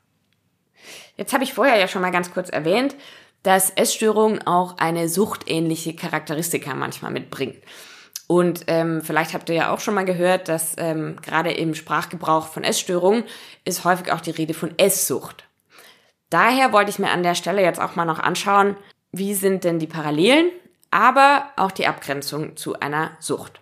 Jetzt 1.18 1.34
habe 1.34 1.44
ich 1.44 1.54
vorher 1.54 1.78
ja 1.78 1.90
schon 1.90 2.02
mal 2.02 2.12
ganz 2.12 2.32
kurz 2.32 2.50
erwähnt, 2.50 2.96
dass 3.44 3.72
Essstörungen 3.72 4.46
auch 4.48 4.78
eine 4.78 5.10
suchtähnliche 5.10 5.94
Charakteristika 5.94 6.74
manchmal 6.74 7.12
mitbringen. 7.12 7.62
Und 8.32 8.66
ähm, 8.68 9.02
vielleicht 9.02 9.34
habt 9.34 9.50
ihr 9.50 9.56
ja 9.56 9.74
auch 9.74 9.80
schon 9.80 9.96
mal 9.96 10.06
gehört, 10.06 10.50
dass 10.50 10.76
ähm, 10.78 11.16
gerade 11.20 11.50
im 11.52 11.74
Sprachgebrauch 11.74 12.46
von 12.46 12.64
Essstörungen 12.64 13.24
ist 13.66 13.86
häufig 13.86 14.12
auch 14.12 14.22
die 14.22 14.30
Rede 14.30 14.54
von 14.54 14.78
Esssucht. 14.78 15.46
Daher 16.30 16.72
wollte 16.72 16.92
ich 16.92 17.00
mir 17.00 17.10
an 17.10 17.24
der 17.24 17.34
Stelle 17.34 17.64
jetzt 17.64 17.82
auch 17.82 17.96
mal 17.96 18.06
noch 18.06 18.20
anschauen, 18.20 18.78
wie 19.12 19.34
sind 19.34 19.64
denn 19.64 19.80
die 19.80 19.88
Parallelen, 19.88 20.52
aber 20.92 21.46
auch 21.56 21.72
die 21.72 21.88
Abgrenzung 21.88 22.56
zu 22.56 22.80
einer 22.80 23.18
Sucht. 23.20 23.62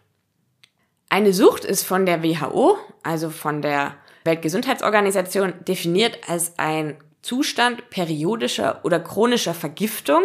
Eine 1.08 1.32
Sucht 1.32 1.63
ist 1.63 1.84
von 1.86 2.06
der 2.06 2.21
WHO, 2.21 2.77
also 3.03 3.30
von 3.30 3.62
der 3.62 3.95
Weltgesundheitsorganisation, 4.25 5.53
definiert 5.65 6.19
als 6.27 6.60
ein 6.60 6.97
Zustand 7.21 7.89
periodischer 7.89 8.82
oder 8.84 8.99
chronischer 8.99 9.53
Vergiftung, 9.53 10.23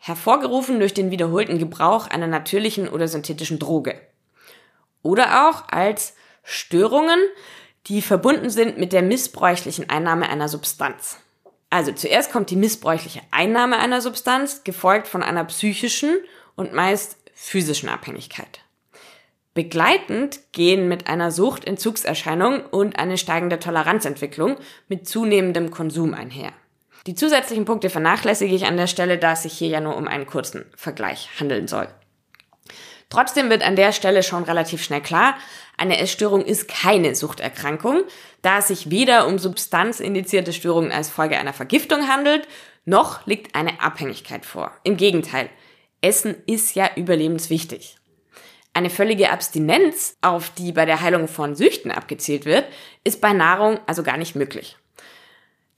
hervorgerufen 0.00 0.80
durch 0.80 0.94
den 0.94 1.10
wiederholten 1.10 1.58
Gebrauch 1.58 2.08
einer 2.08 2.26
natürlichen 2.26 2.88
oder 2.88 3.06
synthetischen 3.06 3.58
Droge. 3.58 4.00
Oder 5.02 5.48
auch 5.48 5.68
als 5.68 6.14
Störungen, 6.42 7.20
die 7.86 8.02
verbunden 8.02 8.50
sind 8.50 8.78
mit 8.78 8.92
der 8.92 9.02
missbräuchlichen 9.02 9.88
Einnahme 9.90 10.28
einer 10.28 10.48
Substanz. 10.48 11.18
Also 11.68 11.92
zuerst 11.92 12.32
kommt 12.32 12.50
die 12.50 12.56
missbräuchliche 12.56 13.20
Einnahme 13.30 13.78
einer 13.78 14.00
Substanz, 14.00 14.64
gefolgt 14.64 15.06
von 15.06 15.22
einer 15.22 15.44
psychischen 15.44 16.16
und 16.56 16.72
meist 16.72 17.16
physischen 17.34 17.88
Abhängigkeit. 17.88 18.60
Begleitend 19.52 20.40
gehen 20.52 20.88
mit 20.88 21.08
einer 21.08 21.30
Sucht 21.30 21.66
Entzugserscheinung 21.66 22.64
und 22.64 22.98
eine 22.98 23.18
steigende 23.18 23.58
Toleranzentwicklung 23.58 24.56
mit 24.88 25.06
zunehmendem 25.06 25.70
Konsum 25.70 26.14
einher. 26.14 26.52
Die 27.06 27.14
zusätzlichen 27.14 27.64
Punkte 27.64 27.88
vernachlässige 27.88 28.54
ich 28.54 28.66
an 28.66 28.76
der 28.76 28.86
Stelle, 28.86 29.18
da 29.18 29.32
es 29.32 29.42
sich 29.42 29.54
hier 29.54 29.68
ja 29.68 29.80
nur 29.80 29.96
um 29.96 30.06
einen 30.06 30.26
kurzen 30.26 30.66
Vergleich 30.76 31.28
handeln 31.38 31.66
soll. 31.66 31.88
Trotzdem 33.08 33.50
wird 33.50 33.66
an 33.66 33.74
der 33.74 33.92
Stelle 33.92 34.22
schon 34.22 34.44
relativ 34.44 34.84
schnell 34.84 35.00
klar, 35.00 35.36
eine 35.76 35.98
Essstörung 35.98 36.44
ist 36.44 36.68
keine 36.68 37.14
Suchterkrankung, 37.14 38.02
da 38.42 38.58
es 38.58 38.68
sich 38.68 38.90
weder 38.90 39.26
um 39.26 39.38
substanzindizierte 39.38 40.52
Störungen 40.52 40.92
als 40.92 41.08
Folge 41.08 41.38
einer 41.38 41.52
Vergiftung 41.52 42.06
handelt, 42.06 42.46
noch 42.84 43.26
liegt 43.26 43.56
eine 43.56 43.80
Abhängigkeit 43.80 44.44
vor. 44.44 44.72
Im 44.84 44.96
Gegenteil, 44.96 45.48
Essen 46.02 46.36
ist 46.46 46.74
ja 46.76 46.90
überlebenswichtig. 46.96 47.96
Eine 48.72 48.90
völlige 48.90 49.30
Abstinenz, 49.30 50.16
auf 50.20 50.50
die 50.50 50.70
bei 50.70 50.86
der 50.86 51.00
Heilung 51.00 51.26
von 51.26 51.56
Süchten 51.56 51.90
abgezielt 51.90 52.44
wird, 52.44 52.66
ist 53.02 53.20
bei 53.20 53.32
Nahrung 53.32 53.80
also 53.86 54.04
gar 54.04 54.16
nicht 54.16 54.36
möglich. 54.36 54.76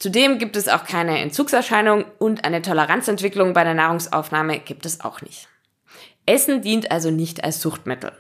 Zudem 0.03 0.39
gibt 0.39 0.57
es 0.57 0.67
auch 0.67 0.83
keine 0.83 1.21
Entzugserscheinung 1.21 2.05
und 2.19 2.45
eine 2.45 2.61
Toleranzentwicklung 2.61 3.53
bei 3.53 3.63
der 3.63 3.75
Nahrungsaufnahme 3.75 4.59
gibt 4.59 4.85
es 4.85 5.01
auch 5.01 5.23
nicht. 5.23 5.47
Essen 6.27 6.61
dient 6.61 6.91
also 6.91 7.13
nicht 7.13 7.45
als 7.45 7.61
Suchtmittel. 7.61 8.11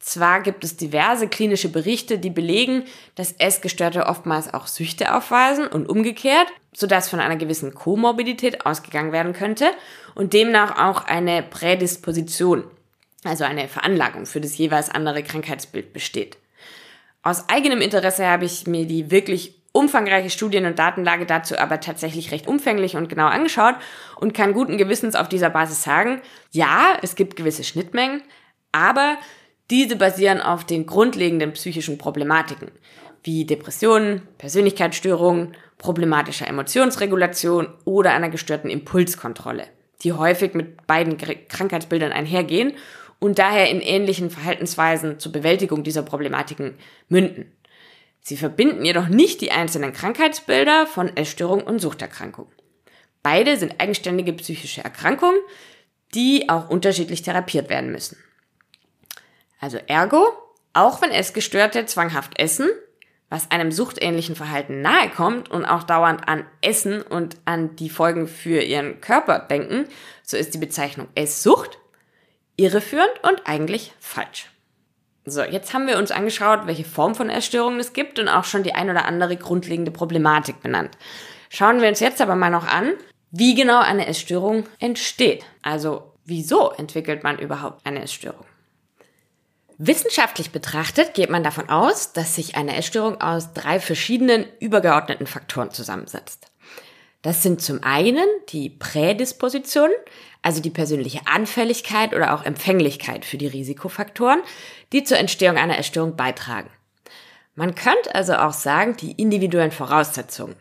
Zwar 0.00 0.42
gibt 0.42 0.64
es 0.64 0.76
diverse 0.76 1.26
klinische 1.26 1.70
Berichte, 1.70 2.18
die 2.18 2.28
belegen, 2.28 2.84
dass 3.14 3.32
Essgestörte 3.32 4.04
oftmals 4.04 4.52
auch 4.52 4.66
Süchte 4.66 5.16
aufweisen 5.16 5.66
und 5.66 5.88
umgekehrt, 5.88 6.48
sodass 6.74 7.08
von 7.08 7.20
einer 7.20 7.36
gewissen 7.36 7.72
Komorbidität 7.72 8.66
ausgegangen 8.66 9.12
werden 9.12 9.32
könnte 9.32 9.70
und 10.14 10.34
demnach 10.34 10.78
auch 10.78 11.06
eine 11.06 11.42
Prädisposition, 11.42 12.64
also 13.24 13.44
eine 13.44 13.66
Veranlagung 13.68 14.26
für 14.26 14.42
das 14.42 14.58
jeweils 14.58 14.90
andere 14.90 15.22
Krankheitsbild 15.22 15.94
besteht. 15.94 16.36
Aus 17.22 17.48
eigenem 17.48 17.80
Interesse 17.80 18.26
habe 18.26 18.44
ich 18.44 18.66
mir 18.66 18.84
die 18.84 19.10
wirklich 19.10 19.57
umfangreiche 19.78 20.30
Studien- 20.30 20.66
und 20.66 20.78
Datenlage 20.78 21.24
dazu 21.24 21.58
aber 21.58 21.80
tatsächlich 21.80 22.32
recht 22.32 22.46
umfänglich 22.46 22.96
und 22.96 23.08
genau 23.08 23.26
angeschaut 23.26 23.76
und 24.16 24.34
kann 24.34 24.52
guten 24.52 24.76
Gewissens 24.76 25.14
auf 25.14 25.28
dieser 25.28 25.50
Basis 25.50 25.82
sagen, 25.82 26.20
ja, 26.50 26.98
es 27.02 27.14
gibt 27.14 27.36
gewisse 27.36 27.64
Schnittmengen, 27.64 28.22
aber 28.72 29.16
diese 29.70 29.96
basieren 29.96 30.40
auf 30.40 30.64
den 30.64 30.86
grundlegenden 30.86 31.52
psychischen 31.52 31.98
Problematiken, 31.98 32.70
wie 33.22 33.44
Depressionen, 33.44 34.22
Persönlichkeitsstörungen, 34.38 35.54
problematischer 35.78 36.48
Emotionsregulation 36.48 37.68
oder 37.84 38.12
einer 38.12 38.30
gestörten 38.30 38.70
Impulskontrolle, 38.70 39.64
die 40.02 40.12
häufig 40.12 40.54
mit 40.54 40.86
beiden 40.86 41.16
Krankheitsbildern 41.16 42.12
einhergehen 42.12 42.72
und 43.20 43.38
daher 43.38 43.70
in 43.70 43.80
ähnlichen 43.80 44.30
Verhaltensweisen 44.30 45.18
zur 45.18 45.32
Bewältigung 45.32 45.82
dieser 45.82 46.02
Problematiken 46.02 46.74
münden. 47.08 47.52
Sie 48.20 48.36
verbinden 48.36 48.84
jedoch 48.84 49.08
nicht 49.08 49.40
die 49.40 49.52
einzelnen 49.52 49.92
Krankheitsbilder 49.92 50.86
von 50.86 51.16
Essstörung 51.16 51.62
und 51.62 51.78
Suchterkrankung. 51.78 52.50
Beide 53.22 53.56
sind 53.56 53.80
eigenständige 53.80 54.32
psychische 54.34 54.84
Erkrankungen, 54.84 55.40
die 56.14 56.48
auch 56.48 56.68
unterschiedlich 56.68 57.22
therapiert 57.22 57.68
werden 57.68 57.90
müssen. 57.92 58.16
Also 59.60 59.78
ergo, 59.86 60.26
auch 60.72 61.02
wenn 61.02 61.10
Essgestörte 61.10 61.86
zwanghaft 61.86 62.38
essen, 62.38 62.68
was 63.30 63.50
einem 63.50 63.72
suchtähnlichen 63.72 64.36
Verhalten 64.36 64.80
nahe 64.80 65.10
kommt 65.10 65.50
und 65.50 65.64
auch 65.64 65.82
dauernd 65.82 66.28
an 66.28 66.46
Essen 66.62 67.02
und 67.02 67.36
an 67.44 67.76
die 67.76 67.90
Folgen 67.90 68.26
für 68.26 68.62
ihren 68.62 69.00
Körper 69.00 69.38
denken, 69.40 69.86
so 70.22 70.36
ist 70.36 70.54
die 70.54 70.58
Bezeichnung 70.58 71.08
Esssucht 71.14 71.78
irreführend 72.56 73.12
und 73.22 73.46
eigentlich 73.46 73.92
falsch. 74.00 74.50
So, 75.30 75.42
jetzt 75.42 75.74
haben 75.74 75.86
wir 75.86 75.98
uns 75.98 76.10
angeschaut, 76.10 76.66
welche 76.66 76.84
Form 76.84 77.14
von 77.14 77.30
Essstörungen 77.30 77.80
es 77.80 77.92
gibt 77.92 78.18
und 78.18 78.28
auch 78.28 78.44
schon 78.44 78.62
die 78.62 78.74
ein 78.74 78.90
oder 78.90 79.04
andere 79.04 79.36
grundlegende 79.36 79.90
Problematik 79.90 80.60
benannt. 80.62 80.96
Schauen 81.50 81.80
wir 81.80 81.88
uns 81.88 82.00
jetzt 82.00 82.20
aber 82.20 82.34
mal 82.34 82.50
noch 82.50 82.66
an, 82.66 82.92
wie 83.30 83.54
genau 83.54 83.80
eine 83.80 84.06
Essstörung 84.06 84.64
entsteht. 84.78 85.44
Also, 85.62 86.12
wieso 86.24 86.70
entwickelt 86.72 87.24
man 87.24 87.38
überhaupt 87.38 87.86
eine 87.86 88.02
Essstörung? 88.02 88.44
Wissenschaftlich 89.78 90.50
betrachtet 90.50 91.14
geht 91.14 91.30
man 91.30 91.44
davon 91.44 91.68
aus, 91.68 92.12
dass 92.12 92.34
sich 92.34 92.56
eine 92.56 92.76
Essstörung 92.76 93.20
aus 93.20 93.52
drei 93.52 93.78
verschiedenen 93.78 94.44
übergeordneten 94.58 95.26
Faktoren 95.26 95.70
zusammensetzt. 95.70 96.50
Das 97.22 97.42
sind 97.42 97.60
zum 97.60 97.82
einen 97.82 98.26
die 98.48 98.70
Prädispositionen, 98.70 99.96
also 100.42 100.62
die 100.62 100.70
persönliche 100.70 101.20
Anfälligkeit 101.26 102.14
oder 102.14 102.34
auch 102.34 102.44
Empfänglichkeit 102.44 103.24
für 103.24 103.38
die 103.38 103.48
Risikofaktoren, 103.48 104.40
die 104.92 105.04
zur 105.04 105.18
Entstehung 105.18 105.56
einer 105.56 105.78
Essstörung 105.78 106.16
beitragen. 106.16 106.70
Man 107.54 107.74
könnte 107.74 108.14
also 108.14 108.34
auch 108.34 108.52
sagen, 108.52 108.96
die 108.96 109.12
individuellen 109.12 109.72
Voraussetzungen. 109.72 110.54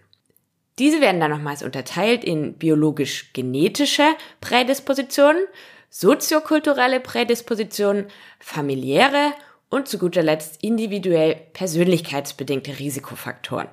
Diese 0.80 1.00
werden 1.00 1.22
dann 1.22 1.32
nochmals 1.32 1.64
unterteilt 1.64 2.24
in 2.24 2.58
biologisch-genetische 2.58 4.16
Prädispositionen 4.42 5.44
soziokulturelle 5.90 7.00
Prädispositionen, 7.00 8.08
familiäre 8.40 9.34
und 9.70 9.88
zu 9.88 9.98
guter 9.98 10.24
Letzt 10.24 10.64
individuell 10.64 11.36
persönlichkeitsbedingte 11.54 12.80
Risikofaktoren, 12.80 13.68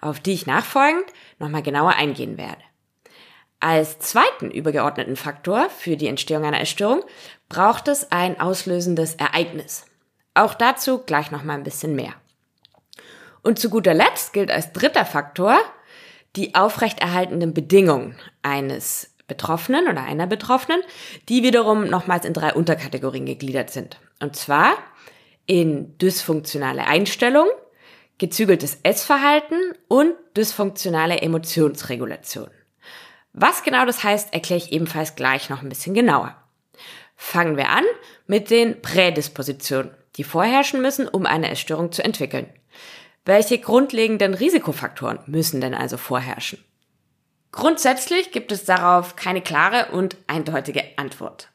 auf 0.00 0.20
die 0.20 0.32
ich 0.32 0.46
nachfolgend 0.46 1.06
nochmal 1.40 1.62
genauer 1.62 1.94
eingehen 1.94 2.38
werde. 2.38 2.62
Als 3.58 3.98
zweiten 3.98 4.50
übergeordneten 4.50 5.16
Faktor 5.16 5.68
für 5.68 5.96
die 5.96 6.06
Entstehung 6.06 6.44
einer 6.44 6.60
Essstörung 6.60 7.04
braucht 7.48 7.88
es 7.88 8.10
ein 8.10 8.40
auslösendes 8.40 9.16
Ereignis. 9.16 9.84
Auch 10.34 10.54
dazu 10.54 10.98
gleich 10.98 11.30
nochmal 11.30 11.58
ein 11.58 11.64
bisschen 11.64 11.94
mehr. 11.94 12.14
Und 13.42 13.58
zu 13.58 13.68
guter 13.68 13.94
Letzt 13.94 14.32
gilt 14.32 14.50
als 14.50 14.72
dritter 14.72 15.04
Faktor 15.04 15.58
die 16.36 16.54
aufrechterhaltenden 16.54 17.52
Bedingungen 17.52 18.16
eines 18.42 19.14
Betroffenen 19.26 19.88
oder 19.88 20.02
einer 20.02 20.26
Betroffenen, 20.26 20.80
die 21.28 21.42
wiederum 21.42 21.84
nochmals 21.88 22.24
in 22.24 22.32
drei 22.32 22.52
Unterkategorien 22.54 23.26
gegliedert 23.26 23.70
sind. 23.70 24.00
Und 24.20 24.36
zwar 24.36 24.72
in 25.46 25.96
dysfunktionale 25.98 26.86
Einstellung, 26.86 27.48
gezügeltes 28.20 28.78
Essverhalten 28.82 29.58
und 29.88 30.14
dysfunktionale 30.36 31.22
Emotionsregulation. 31.22 32.50
Was 33.32 33.62
genau 33.62 33.86
das 33.86 34.04
heißt, 34.04 34.34
erkläre 34.34 34.58
ich 34.58 34.72
ebenfalls 34.72 35.16
gleich 35.16 35.48
noch 35.48 35.62
ein 35.62 35.70
bisschen 35.70 35.94
genauer. 35.94 36.36
Fangen 37.16 37.56
wir 37.56 37.70
an 37.70 37.84
mit 38.26 38.50
den 38.50 38.82
Prädispositionen, 38.82 39.92
die 40.16 40.24
vorherrschen 40.24 40.82
müssen, 40.82 41.08
um 41.08 41.24
eine 41.24 41.50
Essstörung 41.50 41.92
zu 41.92 42.04
entwickeln. 42.04 42.46
Welche 43.24 43.58
grundlegenden 43.58 44.34
Risikofaktoren 44.34 45.20
müssen 45.26 45.62
denn 45.62 45.74
also 45.74 45.96
vorherrschen? 45.96 46.62
Grundsätzlich 47.52 48.32
gibt 48.32 48.52
es 48.52 48.64
darauf 48.64 49.16
keine 49.16 49.40
klare 49.40 49.92
und 49.92 50.16
eindeutige 50.26 50.84
Antwort. 50.96 51.48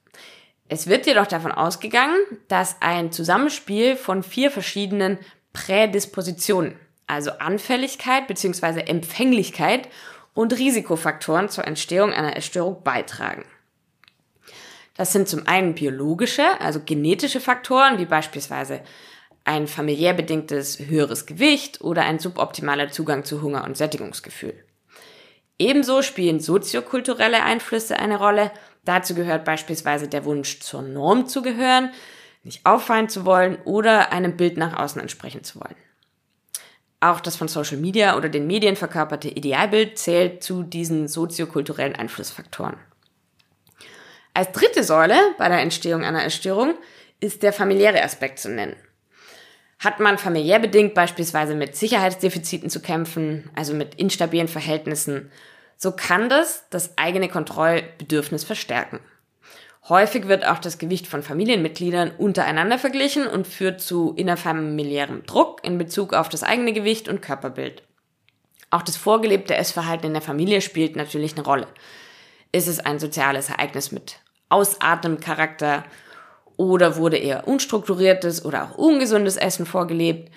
Es 0.67 0.88
wird 0.88 1.06
jedoch 1.06 1.28
davon 1.28 1.51
ausgegangen, 1.51 2.17
dass 2.47 2.78
ein 2.82 3.12
Zusammenspiel 3.12 3.95
von 3.95 4.23
vier 4.23 4.49
verschiedenen 4.49 5.19
Prädispositionen, 5.55 6.77
also 7.07 7.31
Anfälligkeit 7.31 8.27
bzw. 8.27 8.81
Empfänglichkeit 8.81 9.87
und 10.33 10.53
Risikofaktoren 10.53 11.49
zur 11.49 11.65
Entstehung 11.65 12.11
einer 12.11 12.35
Essstörung 12.35 12.83
beitragen. 12.83 13.45
Das 14.97 15.13
sind 15.13 15.27
zum 15.27 15.47
einen 15.47 15.73
biologische, 15.73 16.43
also 16.59 16.81
genetische 16.85 17.39
Faktoren, 17.39 17.97
wie 17.97 18.05
beispielsweise 18.05 18.81
ein 19.45 19.67
familiär 19.67 20.13
bedingtes 20.13 20.79
höheres 20.79 21.25
Gewicht 21.25 21.81
oder 21.81 22.03
ein 22.03 22.19
suboptimaler 22.19 22.89
Zugang 22.89 23.23
zu 23.23 23.41
Hunger 23.41 23.63
und 23.63 23.77
Sättigungsgefühl. 23.77 24.55
Ebenso 25.57 26.01
spielen 26.01 26.39
soziokulturelle 26.41 27.43
Einflüsse 27.43 27.97
eine 27.97 28.17
Rolle. 28.17 28.51
Dazu 28.83 29.15
gehört 29.15 29.45
beispielsweise 29.45 30.09
der 30.09 30.25
Wunsch, 30.25 30.59
zur 30.59 30.81
Norm 30.81 31.27
zu 31.27 31.41
gehören, 31.41 31.91
nicht 32.45 32.65
auffallen 32.65 33.10
zu 33.10 33.25
wollen 33.25 33.58
oder 33.65 34.12
einem 34.12 34.38
Bild 34.38 34.58
nach 34.58 34.77
außen 34.77 35.01
entsprechen 35.01 35.43
zu 35.43 35.60
wollen. 35.60 35.75
Auch 37.01 37.19
das 37.19 37.36
von 37.36 37.47
Social 37.47 37.77
Media 37.77 38.15
oder 38.15 38.29
den 38.29 38.47
Medien 38.47 38.75
verkörperte 38.75 39.27
Idealbild 39.27 39.97
zählt 39.97 40.43
zu 40.43 40.63
diesen 40.63 41.08
soziokulturellen 41.08 41.95
Einflussfaktoren. 41.95 42.77
Als 44.34 44.51
dritte 44.51 44.84
Säule 44.84 45.17
bei 45.38 45.49
der 45.49 45.60
Entstehung 45.60 46.03
einer 46.03 46.23
Essstörung 46.23 46.75
ist 47.19 47.43
der 47.43 47.53
familiäre 47.53 48.03
Aspekt 48.03 48.39
zu 48.39 48.49
nennen. 48.49 48.75
Hat 49.79 49.99
man 49.99 50.17
familiär 50.17 50.60
bedingt 50.60 50.93
beispielsweise 50.93 51.55
mit 51.55 51.75
Sicherheitsdefiziten 51.75 52.69
zu 52.69 52.81
kämpfen, 52.81 53.49
also 53.55 53.73
mit 53.73 53.95
instabilen 53.95 54.47
Verhältnissen, 54.47 55.31
so 55.77 55.91
kann 55.91 56.29
das 56.29 56.65
das 56.69 56.97
eigene 56.97 57.27
Kontrollbedürfnis 57.27 58.43
verstärken. 58.43 58.99
Häufig 59.88 60.28
wird 60.28 60.48
auch 60.48 60.58
das 60.58 60.80
Gewicht 60.80 61.06
von 61.06 61.21
Familienmitgliedern 61.21 62.12
untereinander 62.17 62.80
verglichen 62.80 63.28
und 63.28 63.45
führt 63.45 63.82
zu 63.82 64.13
innerfamiliärem 64.15 65.26
Druck 65.28 65.63
in 65.63 65.78
Bezug 65.78 66.13
auf 66.13 66.28
das 66.28 66.41
eigene 66.41 66.74
Gewicht 66.74 67.08
und 67.08 67.21
Körperbild. 67.21 67.84
Auch 68.71 68.82
das 68.82 68.98
vorgelebte 68.98 69.56
Essverhalten 69.56 70.08
in 70.08 70.13
der 70.13 70.24
Familie 70.24 70.62
spielt 70.62 70.95
natürlich 70.95 71.34
eine 71.36 71.45
Rolle. 71.45 71.67
Ist 72.52 72.67
es 72.67 72.80
ein 72.80 72.98
soziales 72.98 73.50
Ereignis 73.50 73.91
mit 73.91 74.19
Ausatmencharakter 74.50 75.84
oder 76.58 76.95
wurde 76.95 77.17
eher 77.17 77.48
unstrukturiertes 77.48 78.43
oder 78.43 78.63
auch 78.63 78.78
ungesundes 78.78 79.38
Essen 79.38 79.67
vorgelebt? 79.67 80.32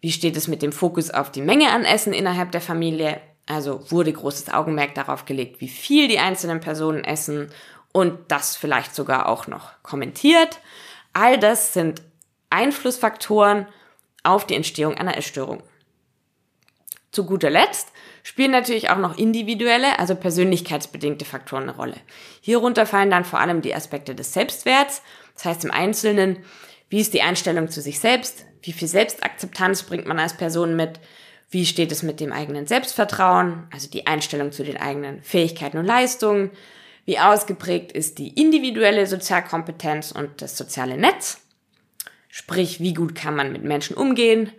Wie 0.00 0.12
steht 0.12 0.36
es 0.36 0.46
mit 0.46 0.62
dem 0.62 0.72
Fokus 0.72 1.10
auf 1.10 1.32
die 1.32 1.42
Menge 1.42 1.72
an 1.72 1.84
Essen 1.84 2.12
innerhalb 2.12 2.52
der 2.52 2.60
Familie? 2.60 3.20
Also 3.46 3.90
wurde 3.90 4.12
großes 4.12 4.52
Augenmerk 4.52 4.94
darauf 4.94 5.24
gelegt, 5.24 5.60
wie 5.60 5.68
viel 5.68 6.06
die 6.08 6.18
einzelnen 6.18 6.60
Personen 6.60 7.04
essen 7.04 7.50
und 7.94 8.18
das 8.26 8.56
vielleicht 8.56 8.92
sogar 8.92 9.28
auch 9.28 9.46
noch 9.46 9.70
kommentiert. 9.84 10.58
All 11.12 11.38
das 11.38 11.72
sind 11.72 12.02
Einflussfaktoren 12.50 13.68
auf 14.24 14.46
die 14.46 14.56
Entstehung 14.56 14.94
einer 14.94 15.16
Essstörung. 15.16 15.62
Zu 17.12 17.24
guter 17.24 17.50
Letzt 17.50 17.92
spielen 18.24 18.50
natürlich 18.50 18.90
auch 18.90 18.98
noch 18.98 19.16
individuelle, 19.16 20.00
also 20.00 20.16
persönlichkeitsbedingte 20.16 21.24
Faktoren 21.24 21.62
eine 21.64 21.76
Rolle. 21.76 21.94
Hierunter 22.40 22.84
fallen 22.84 23.10
dann 23.10 23.24
vor 23.24 23.38
allem 23.38 23.62
die 23.62 23.76
Aspekte 23.76 24.16
des 24.16 24.32
Selbstwerts, 24.32 25.00
das 25.34 25.44
heißt 25.44 25.64
im 25.64 25.70
Einzelnen, 25.70 26.38
wie 26.88 27.00
ist 27.00 27.14
die 27.14 27.22
Einstellung 27.22 27.68
zu 27.68 27.80
sich 27.80 28.00
selbst, 28.00 28.44
wie 28.62 28.72
viel 28.72 28.88
Selbstakzeptanz 28.88 29.84
bringt 29.84 30.06
man 30.06 30.18
als 30.18 30.36
Person 30.36 30.74
mit, 30.74 30.98
wie 31.48 31.64
steht 31.64 31.92
es 31.92 32.02
mit 32.02 32.18
dem 32.18 32.32
eigenen 32.32 32.66
Selbstvertrauen, 32.66 33.68
also 33.72 33.88
die 33.88 34.08
Einstellung 34.08 34.50
zu 34.50 34.64
den 34.64 34.78
eigenen 34.78 35.22
Fähigkeiten 35.22 35.78
und 35.78 35.86
Leistungen, 35.86 36.50
wie 37.04 37.18
ausgeprägt 37.18 37.92
ist 37.92 38.18
die 38.18 38.28
individuelle 38.28 39.06
Sozialkompetenz 39.06 40.12
und 40.12 40.40
das 40.40 40.56
soziale 40.56 40.96
Netz, 40.96 41.40
sprich 42.28 42.80
wie 42.80 42.94
gut 42.94 43.14
kann 43.14 43.36
man 43.36 43.52
mit 43.52 43.62
Menschen 43.62 43.96
umgehen, 43.96 44.50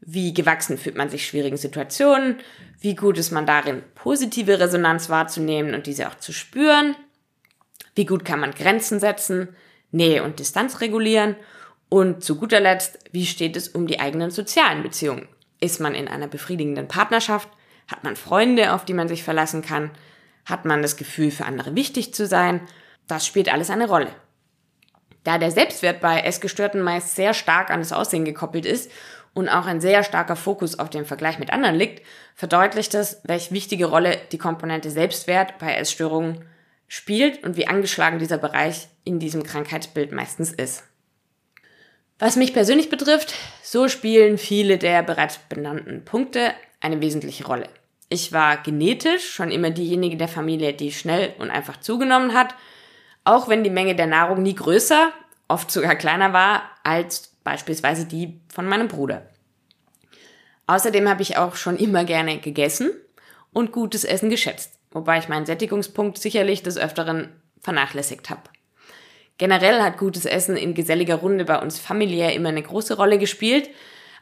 wie 0.00 0.34
gewachsen 0.34 0.78
fühlt 0.78 0.96
man 0.96 1.08
sich 1.08 1.26
schwierigen 1.26 1.56
Situationen, 1.56 2.36
wie 2.80 2.94
gut 2.94 3.18
ist 3.18 3.30
man 3.30 3.46
darin, 3.46 3.82
positive 3.94 4.60
Resonanz 4.60 5.08
wahrzunehmen 5.08 5.74
und 5.74 5.86
diese 5.86 6.08
auch 6.08 6.16
zu 6.16 6.32
spüren, 6.32 6.94
wie 7.94 8.04
gut 8.04 8.24
kann 8.24 8.40
man 8.40 8.52
Grenzen 8.52 9.00
setzen, 9.00 9.56
Nähe 9.90 10.22
und 10.22 10.38
Distanz 10.38 10.80
regulieren 10.80 11.36
und 11.88 12.22
zu 12.22 12.36
guter 12.36 12.60
Letzt, 12.60 12.98
wie 13.12 13.26
steht 13.26 13.56
es 13.56 13.68
um 13.68 13.86
die 13.86 14.00
eigenen 14.00 14.30
sozialen 14.30 14.82
Beziehungen? 14.82 15.28
Ist 15.60 15.80
man 15.80 15.94
in 15.94 16.08
einer 16.08 16.28
befriedigenden 16.28 16.88
Partnerschaft? 16.88 17.48
Hat 17.88 18.04
man 18.04 18.16
Freunde, 18.16 18.74
auf 18.74 18.84
die 18.84 18.94
man 18.94 19.08
sich 19.08 19.22
verlassen 19.22 19.62
kann? 19.62 19.90
Hat 20.46 20.64
man 20.64 20.80
das 20.80 20.96
Gefühl, 20.96 21.30
für 21.30 21.44
andere 21.44 21.74
wichtig 21.74 22.14
zu 22.14 22.26
sein? 22.26 22.62
Das 23.06 23.26
spielt 23.26 23.52
alles 23.52 23.68
eine 23.68 23.88
Rolle. 23.88 24.08
Da 25.24 25.38
der 25.38 25.50
Selbstwert 25.50 26.00
bei 26.00 26.20
Essgestörten 26.20 26.80
meist 26.80 27.16
sehr 27.16 27.34
stark 27.34 27.70
an 27.70 27.80
das 27.80 27.92
Aussehen 27.92 28.24
gekoppelt 28.24 28.64
ist 28.64 28.90
und 29.34 29.48
auch 29.48 29.66
ein 29.66 29.80
sehr 29.80 30.04
starker 30.04 30.36
Fokus 30.36 30.78
auf 30.78 30.88
den 30.88 31.04
Vergleich 31.04 31.40
mit 31.40 31.52
anderen 31.52 31.74
liegt, 31.74 32.06
verdeutlicht 32.36 32.94
es, 32.94 33.20
welche 33.24 33.50
wichtige 33.50 33.86
Rolle 33.86 34.18
die 34.30 34.38
Komponente 34.38 34.90
Selbstwert 34.90 35.58
bei 35.58 35.74
Essstörungen 35.74 36.44
spielt 36.86 37.42
und 37.42 37.56
wie 37.56 37.66
angeschlagen 37.66 38.20
dieser 38.20 38.38
Bereich 38.38 38.86
in 39.02 39.18
diesem 39.18 39.42
Krankheitsbild 39.42 40.12
meistens 40.12 40.52
ist. 40.52 40.84
Was 42.20 42.36
mich 42.36 42.54
persönlich 42.54 42.88
betrifft, 42.88 43.34
so 43.62 43.88
spielen 43.88 44.38
viele 44.38 44.78
der 44.78 45.02
bereits 45.02 45.38
benannten 45.48 46.04
Punkte 46.04 46.54
eine 46.80 47.00
wesentliche 47.00 47.46
Rolle. 47.46 47.68
Ich 48.08 48.32
war 48.32 48.58
genetisch 48.58 49.28
schon 49.28 49.50
immer 49.50 49.70
diejenige 49.70 50.16
der 50.16 50.28
Familie, 50.28 50.72
die 50.72 50.92
schnell 50.92 51.34
und 51.38 51.50
einfach 51.50 51.78
zugenommen 51.80 52.34
hat, 52.34 52.54
auch 53.24 53.48
wenn 53.48 53.64
die 53.64 53.70
Menge 53.70 53.96
der 53.96 54.06
Nahrung 54.06 54.42
nie 54.42 54.54
größer, 54.54 55.10
oft 55.48 55.70
sogar 55.70 55.96
kleiner 55.96 56.32
war 56.32 56.62
als 56.84 57.32
beispielsweise 57.42 58.06
die 58.06 58.40
von 58.52 58.66
meinem 58.66 58.88
Bruder. 58.88 59.28
Außerdem 60.68 61.08
habe 61.08 61.22
ich 61.22 61.36
auch 61.36 61.56
schon 61.56 61.76
immer 61.76 62.04
gerne 62.04 62.38
gegessen 62.38 62.90
und 63.52 63.72
gutes 63.72 64.04
Essen 64.04 64.30
geschätzt, 64.30 64.78
wobei 64.90 65.18
ich 65.18 65.28
meinen 65.28 65.46
Sättigungspunkt 65.46 66.18
sicherlich 66.18 66.62
des 66.62 66.78
Öfteren 66.78 67.28
vernachlässigt 67.60 68.30
habe. 68.30 68.42
Generell 69.38 69.82
hat 69.82 69.98
gutes 69.98 70.24
Essen 70.24 70.56
in 70.56 70.74
geselliger 70.74 71.16
Runde 71.16 71.44
bei 71.44 71.60
uns 71.60 71.78
familiär 71.78 72.32
immer 72.32 72.48
eine 72.48 72.62
große 72.62 72.96
Rolle 72.96 73.18
gespielt, 73.18 73.68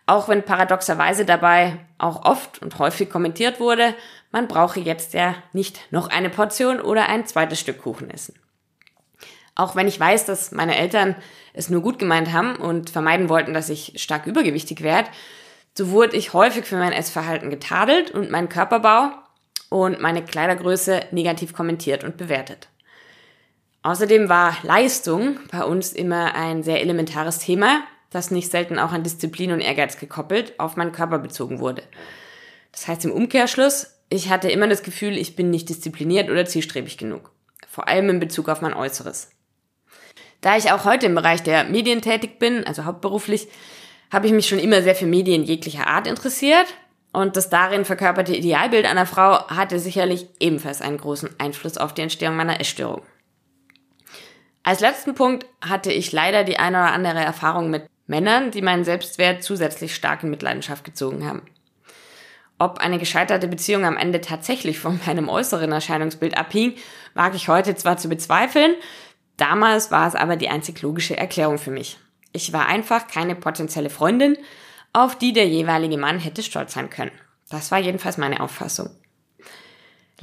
auch 0.06 0.28
wenn 0.28 0.42
paradoxerweise 0.42 1.24
dabei 1.24 1.78
auch 1.98 2.24
oft 2.24 2.60
und 2.60 2.78
häufig 2.78 3.08
kommentiert 3.08 3.60
wurde, 3.60 3.94
man 4.30 4.48
brauche 4.48 4.80
jetzt 4.80 5.14
ja 5.14 5.34
nicht 5.52 5.80
noch 5.90 6.08
eine 6.08 6.28
Portion 6.28 6.80
oder 6.80 7.08
ein 7.08 7.26
zweites 7.26 7.60
Stück 7.60 7.82
Kuchen 7.82 8.10
essen. 8.10 8.34
Auch 9.54 9.76
wenn 9.76 9.88
ich 9.88 10.00
weiß, 10.00 10.26
dass 10.26 10.52
meine 10.52 10.76
Eltern 10.76 11.14
es 11.52 11.70
nur 11.70 11.80
gut 11.80 11.98
gemeint 11.98 12.32
haben 12.32 12.56
und 12.56 12.90
vermeiden 12.90 13.28
wollten, 13.28 13.54
dass 13.54 13.68
ich 13.68 13.92
stark 13.96 14.26
übergewichtig 14.26 14.82
werde, 14.82 15.08
so 15.76 15.90
wurde 15.90 16.16
ich 16.16 16.32
häufig 16.32 16.64
für 16.64 16.76
mein 16.76 16.92
Essverhalten 16.92 17.50
getadelt 17.50 18.10
und 18.10 18.30
meinen 18.30 18.48
Körperbau 18.48 19.10
und 19.70 20.00
meine 20.00 20.24
Kleidergröße 20.24 21.02
negativ 21.12 21.52
kommentiert 21.52 22.04
und 22.04 22.16
bewertet. 22.16 22.68
Außerdem 23.82 24.28
war 24.28 24.56
Leistung 24.62 25.38
bei 25.50 25.62
uns 25.62 25.92
immer 25.92 26.34
ein 26.34 26.62
sehr 26.62 26.80
elementares 26.80 27.38
Thema, 27.38 27.82
das 28.14 28.30
nicht 28.30 28.50
selten 28.50 28.78
auch 28.78 28.92
an 28.92 29.02
Disziplin 29.02 29.52
und 29.52 29.60
Ehrgeiz 29.60 29.98
gekoppelt 29.98 30.58
auf 30.58 30.76
meinen 30.76 30.92
Körper 30.92 31.18
bezogen 31.18 31.60
wurde. 31.60 31.82
Das 32.72 32.88
heißt 32.88 33.04
im 33.04 33.12
Umkehrschluss, 33.12 33.98
ich 34.08 34.30
hatte 34.30 34.50
immer 34.50 34.68
das 34.68 34.82
Gefühl, 34.82 35.16
ich 35.16 35.36
bin 35.36 35.50
nicht 35.50 35.68
diszipliniert 35.68 36.30
oder 36.30 36.46
zielstrebig 36.46 36.98
genug. 36.98 37.30
Vor 37.68 37.88
allem 37.88 38.08
in 38.10 38.20
Bezug 38.20 38.48
auf 38.48 38.60
mein 38.60 38.74
Äußeres. 38.74 39.30
Da 40.40 40.56
ich 40.56 40.70
auch 40.70 40.84
heute 40.84 41.06
im 41.06 41.14
Bereich 41.14 41.42
der 41.42 41.64
Medien 41.64 42.02
tätig 42.02 42.38
bin, 42.38 42.64
also 42.66 42.84
hauptberuflich, 42.84 43.48
habe 44.12 44.26
ich 44.26 44.32
mich 44.32 44.46
schon 44.46 44.58
immer 44.58 44.82
sehr 44.82 44.94
für 44.94 45.06
Medien 45.06 45.42
jeglicher 45.42 45.86
Art 45.86 46.06
interessiert 46.06 46.66
und 47.12 47.36
das 47.36 47.48
darin 47.48 47.84
verkörperte 47.84 48.34
Idealbild 48.34 48.86
einer 48.86 49.06
Frau 49.06 49.48
hatte 49.48 49.78
sicherlich 49.78 50.28
ebenfalls 50.40 50.82
einen 50.82 50.98
großen 50.98 51.30
Einfluss 51.38 51.78
auf 51.78 51.94
die 51.94 52.02
Entstehung 52.02 52.36
meiner 52.36 52.60
Essstörung. 52.60 53.02
Als 54.64 54.80
letzten 54.80 55.14
Punkt 55.14 55.46
hatte 55.60 55.92
ich 55.92 56.12
leider 56.12 56.42
die 56.42 56.58
eine 56.58 56.78
oder 56.78 56.92
andere 56.92 57.20
Erfahrung 57.20 57.70
mit 57.70 57.86
Männern, 58.06 58.50
die 58.50 58.62
meinen 58.62 58.84
Selbstwert 58.84 59.42
zusätzlich 59.42 59.94
stark 59.94 60.22
in 60.22 60.30
Mitleidenschaft 60.30 60.84
gezogen 60.84 61.26
haben. 61.26 61.42
Ob 62.58 62.78
eine 62.78 62.98
gescheiterte 62.98 63.48
Beziehung 63.48 63.84
am 63.84 63.96
Ende 63.96 64.20
tatsächlich 64.20 64.78
von 64.78 65.00
meinem 65.06 65.28
äußeren 65.28 65.72
Erscheinungsbild 65.72 66.36
abhing, 66.36 66.74
wage 67.14 67.36
ich 67.36 67.48
heute 67.48 67.74
zwar 67.74 67.96
zu 67.96 68.08
bezweifeln, 68.08 68.74
Damals 69.36 69.90
war 69.90 70.06
es 70.06 70.14
aber 70.14 70.36
die 70.36 70.48
einzig 70.48 70.80
logische 70.82 71.16
Erklärung 71.16 71.58
für 71.58 71.70
mich. 71.70 71.98
Ich 72.32 72.52
war 72.52 72.66
einfach 72.66 73.08
keine 73.08 73.34
potenzielle 73.34 73.90
Freundin, 73.90 74.36
auf 74.92 75.18
die 75.18 75.32
der 75.32 75.48
jeweilige 75.48 75.98
Mann 75.98 76.18
hätte 76.18 76.42
stolz 76.42 76.74
sein 76.74 76.90
können. 76.90 77.12
Das 77.50 77.70
war 77.70 77.78
jedenfalls 77.78 78.16
meine 78.16 78.40
Auffassung. 78.40 78.90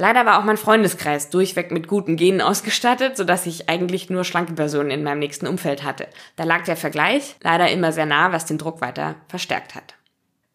Leider 0.02 0.26
war 0.26 0.40
auch 0.40 0.44
mein 0.44 0.58
Freundeskreis 0.58 1.30
durchweg 1.30 1.70
mit 1.70 1.88
guten 1.88 2.16
Genen 2.16 2.42
ausgestattet, 2.42 3.16
sodass 3.16 3.46
ich 3.46 3.70
eigentlich 3.70 4.10
nur 4.10 4.24
schlanke 4.24 4.54
Personen 4.54 4.90
in 4.90 5.04
meinem 5.04 5.20
nächsten 5.20 5.46
Umfeld 5.46 5.84
hatte. 5.84 6.08
Da 6.38 6.44
lag 6.44 6.64
der 6.64 6.76
Vergleich 6.76 7.36
leider 7.44 7.70
immer 7.70 7.92
sehr 7.92 8.08
nah, 8.08 8.32
was 8.32 8.48
den 8.48 8.58
Druck 8.58 8.82
weiter 8.82 9.14
verstärkt 9.28 9.76
hat. 9.76 9.94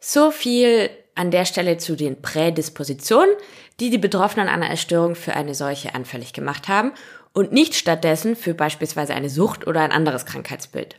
So 0.00 0.32
viel 0.32 0.90
an 1.14 1.30
der 1.30 1.44
Stelle 1.44 1.78
zu 1.78 1.94
den 1.94 2.20
Prädispositionen, 2.20 3.36
die 3.78 3.90
die 3.90 3.98
Betroffenen 3.98 4.48
einer 4.48 4.68
Erstörung 4.68 5.14
für 5.14 5.34
eine 5.34 5.54
solche 5.54 5.94
anfällig 5.94 6.32
gemacht 6.32 6.66
haben 6.66 6.90
und 7.32 7.52
nicht 7.52 7.76
stattdessen 7.76 8.34
für 8.34 8.52
beispielsweise 8.52 9.14
eine 9.14 9.30
Sucht 9.30 9.68
oder 9.68 9.80
ein 9.80 9.92
anderes 9.92 10.26
Krankheitsbild. 10.26 10.96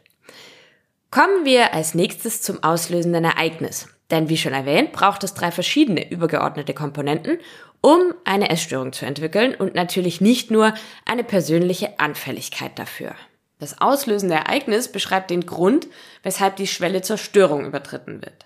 Kommen 1.11 1.43
wir 1.43 1.73
als 1.73 1.95
nächstes 1.95 2.41
zum 2.41 2.63
auslösenden 2.63 3.25
Ereignis. 3.25 3.89
Denn 4.11 4.29
wie 4.29 4.37
schon 4.37 4.53
erwähnt, 4.53 4.93
braucht 4.93 5.23
es 5.23 5.33
drei 5.33 5.51
verschiedene 5.51 6.09
übergeordnete 6.09 6.73
Komponenten, 6.73 7.39
um 7.81 8.13
eine 8.23 8.49
Essstörung 8.49 8.93
zu 8.93 9.05
entwickeln 9.05 9.53
und 9.55 9.75
natürlich 9.75 10.21
nicht 10.21 10.49
nur 10.49 10.73
eine 11.05 11.23
persönliche 11.23 11.99
Anfälligkeit 11.99 12.79
dafür. 12.79 13.15
Das 13.59 13.81
auslösende 13.81 14.35
Ereignis 14.35 14.91
beschreibt 14.91 15.29
den 15.29 15.45
Grund, 15.45 15.87
weshalb 16.23 16.55
die 16.57 16.67
Schwelle 16.67 17.01
zur 17.01 17.17
Störung 17.17 17.65
übertreten 17.65 18.21
wird. 18.21 18.45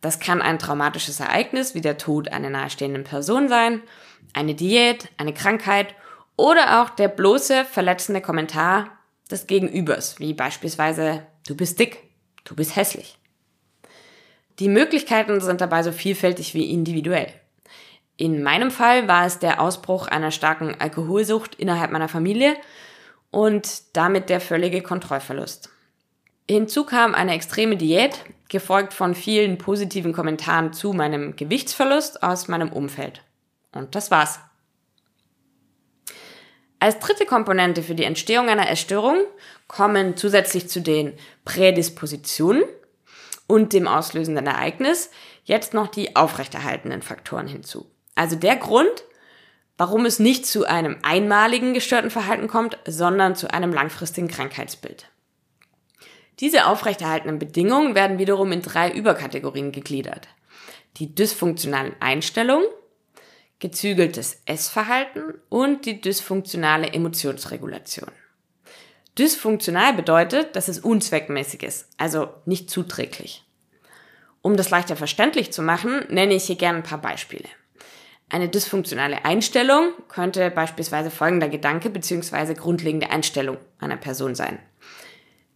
Das 0.00 0.18
kann 0.18 0.42
ein 0.42 0.58
traumatisches 0.58 1.20
Ereignis 1.20 1.74
wie 1.74 1.80
der 1.80 1.98
Tod 1.98 2.28
einer 2.28 2.50
nahestehenden 2.50 3.04
Person 3.04 3.48
sein, 3.48 3.82
eine 4.32 4.54
Diät, 4.54 5.08
eine 5.16 5.34
Krankheit 5.34 5.94
oder 6.36 6.82
auch 6.82 6.90
der 6.90 7.08
bloße 7.08 7.64
verletzende 7.64 8.20
Kommentar 8.20 8.88
des 9.30 9.46
Gegenübers, 9.46 10.18
wie 10.18 10.34
beispielsweise 10.34 11.26
du 11.46 11.56
bist 11.56 11.78
dick, 11.78 11.98
du 12.44 12.56
bist 12.56 12.74
hässlich. 12.74 13.18
Die 14.58 14.68
Möglichkeiten 14.68 15.40
sind 15.40 15.60
dabei 15.60 15.82
so 15.82 15.92
vielfältig 15.92 16.54
wie 16.54 16.70
individuell. 16.70 17.32
In 18.16 18.42
meinem 18.42 18.70
Fall 18.70 19.08
war 19.08 19.26
es 19.26 19.38
der 19.38 19.60
Ausbruch 19.60 20.06
einer 20.06 20.30
starken 20.30 20.76
Alkoholsucht 20.78 21.54
innerhalb 21.54 21.90
meiner 21.90 22.08
Familie 22.08 22.56
und 23.30 23.96
damit 23.96 24.28
der 24.28 24.40
völlige 24.40 24.82
Kontrollverlust. 24.82 25.70
Hinzu 26.48 26.84
kam 26.84 27.14
eine 27.14 27.34
extreme 27.34 27.76
Diät, 27.76 28.24
gefolgt 28.48 28.92
von 28.92 29.14
vielen 29.14 29.56
positiven 29.56 30.12
Kommentaren 30.12 30.72
zu 30.72 30.92
meinem 30.92 31.34
Gewichtsverlust 31.36 32.22
aus 32.22 32.48
meinem 32.48 32.70
Umfeld. 32.70 33.22
Und 33.72 33.94
das 33.94 34.10
war's. 34.10 34.38
Als 36.78 36.98
dritte 36.98 37.24
Komponente 37.26 37.82
für 37.82 37.94
die 37.94 38.04
Entstehung 38.04 38.48
einer 38.48 38.68
Essstörung 38.68 39.16
kommen 39.66 40.16
zusätzlich 40.16 40.68
zu 40.68 40.80
den 40.80 41.14
Prädispositionen 41.44 42.64
und 43.46 43.72
dem 43.72 43.86
auslösenden 43.86 44.46
Ereignis 44.46 45.10
jetzt 45.44 45.74
noch 45.74 45.88
die 45.88 46.16
aufrechterhaltenden 46.16 47.02
Faktoren 47.02 47.46
hinzu. 47.46 47.90
Also 48.14 48.36
der 48.36 48.56
Grund, 48.56 49.04
warum 49.76 50.06
es 50.06 50.18
nicht 50.18 50.46
zu 50.46 50.64
einem 50.66 50.98
einmaligen 51.02 51.74
gestörten 51.74 52.10
Verhalten 52.10 52.48
kommt, 52.48 52.78
sondern 52.86 53.34
zu 53.34 53.52
einem 53.52 53.72
langfristigen 53.72 54.28
Krankheitsbild. 54.28 55.08
Diese 56.40 56.66
aufrechterhaltenen 56.66 57.38
Bedingungen 57.38 57.94
werden 57.94 58.18
wiederum 58.18 58.52
in 58.52 58.62
drei 58.62 58.90
Überkategorien 58.90 59.72
gegliedert. 59.72 60.28
Die 60.96 61.14
dysfunktionalen 61.14 61.94
Einstellungen, 62.00 62.66
gezügeltes 63.58 64.42
Essverhalten 64.44 65.34
und 65.48 65.86
die 65.86 66.00
dysfunktionale 66.00 66.92
Emotionsregulation. 66.92 68.10
Dysfunktional 69.18 69.92
bedeutet, 69.92 70.56
dass 70.56 70.68
es 70.68 70.78
unzweckmäßig 70.78 71.62
ist, 71.62 71.88
also 71.98 72.30
nicht 72.46 72.70
zuträglich. 72.70 73.44
Um 74.40 74.56
das 74.56 74.70
leichter 74.70 74.96
verständlich 74.96 75.52
zu 75.52 75.62
machen, 75.62 76.04
nenne 76.08 76.34
ich 76.34 76.44
hier 76.44 76.56
gerne 76.56 76.78
ein 76.78 76.84
paar 76.84 77.00
Beispiele. 77.00 77.48
Eine 78.30 78.48
dysfunktionale 78.48 79.26
Einstellung 79.26 79.92
könnte 80.08 80.50
beispielsweise 80.50 81.10
folgender 81.10 81.50
Gedanke 81.50 81.90
bzw. 81.90 82.54
grundlegende 82.54 83.10
Einstellung 83.10 83.58
einer 83.78 83.98
Person 83.98 84.34
sein. 84.34 84.58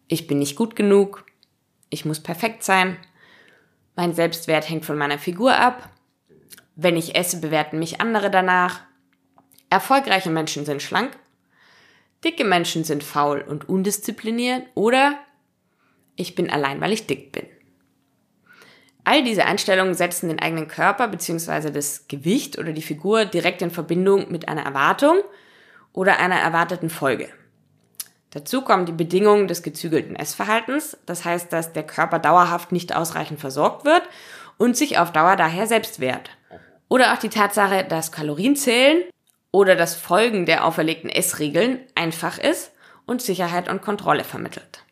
Ich 0.09 0.27
bin 0.27 0.39
nicht 0.39 0.57
gut 0.57 0.77
genug, 0.77 1.25
ich 1.89 2.05
muss 2.05 2.23
perfekt 2.23 2.63
sein, 2.63 2.99
mein 3.97 4.13
Selbstwert 4.13 4.69
hängt 4.69 4.85
von 4.85 4.99
meiner 4.99 5.19
Figur 5.19 5.57
ab, 5.57 5.89
wenn 6.75 6.99
ich 6.99 7.17
esse, 7.17 7.41
bewerten 7.41 7.79
mich 7.79 8.03
andere 8.03 8.31
danach, 8.31 8.83
erfolgreiche 9.71 10.29
Menschen 10.31 10.67
sind 10.67 10.83
schlank, 10.83 11.19
dicke 12.25 12.45
Menschen 12.45 12.85
sind 12.85 13.05
faul 13.05 13.41
und 13.41 13.69
undiszipliniert 13.69 14.67
oder 14.75 15.19
ich 16.17 16.35
bin 16.35 16.51
allein, 16.51 16.81
weil 16.81 16.93
ich 16.93 17.07
dick 17.07 17.33
bin. 17.33 17.47
All 19.05 19.23
diese 19.23 19.45
Einstellungen 19.45 19.95
setzen 19.95 20.29
den 20.29 20.41
eigenen 20.41 20.67
Körper 20.67 21.07
bzw. 21.07 21.71
das 21.71 22.09
Gewicht 22.09 22.59
oder 22.59 22.73
die 22.73 22.83
Figur 22.83 23.25
direkt 23.25 23.63
in 23.63 23.71
Verbindung 23.71 24.33
mit 24.33 24.49
einer 24.49 24.65
Erwartung 24.65 25.19
oder 25.93 26.19
einer 26.19 26.41
erwarteten 26.41 26.91
Folge. 26.91 27.29
Dazu 28.31 28.63
kommen 28.63 28.85
die 28.85 28.93
Bedingungen 28.93 29.47
des 29.47 29.63
gezügelten 29.63 30.17
Essverhaltens, 30.17 30.99
das 31.07 31.25
heißt, 31.25 31.53
dass 31.53 31.73
der 31.73 31.85
Körper 31.85 32.19
dauerhaft 32.19 32.73
nicht 32.73 32.95
ausreichend 32.95 33.41
versorgt 33.41 33.85
wird 33.85 34.03
und 34.59 34.77
sich 34.77 34.99
auf 34.99 35.13
Dauer 35.13 35.37
daher 35.37 35.67
selbst 35.67 36.01
wehrt. 36.01 36.31
Oder 36.89 37.13
auch 37.13 37.19
die 37.19 37.29
Tatsache, 37.29 37.85
dass 37.85 38.13
Kalorienzählen 38.13 39.05
oder 39.57 39.75
das 39.75 39.95
Folgen 39.95 40.45
der 40.45 40.67
auferlegten 40.67 41.09
Essregeln 41.09 41.79
einfach 41.95 42.37
ist 42.37 42.73
und 43.07 43.23
Sicherheit 43.23 43.71
und 43.71 43.81
Kontrolle 43.81 44.23
vermittelt. 44.23 44.85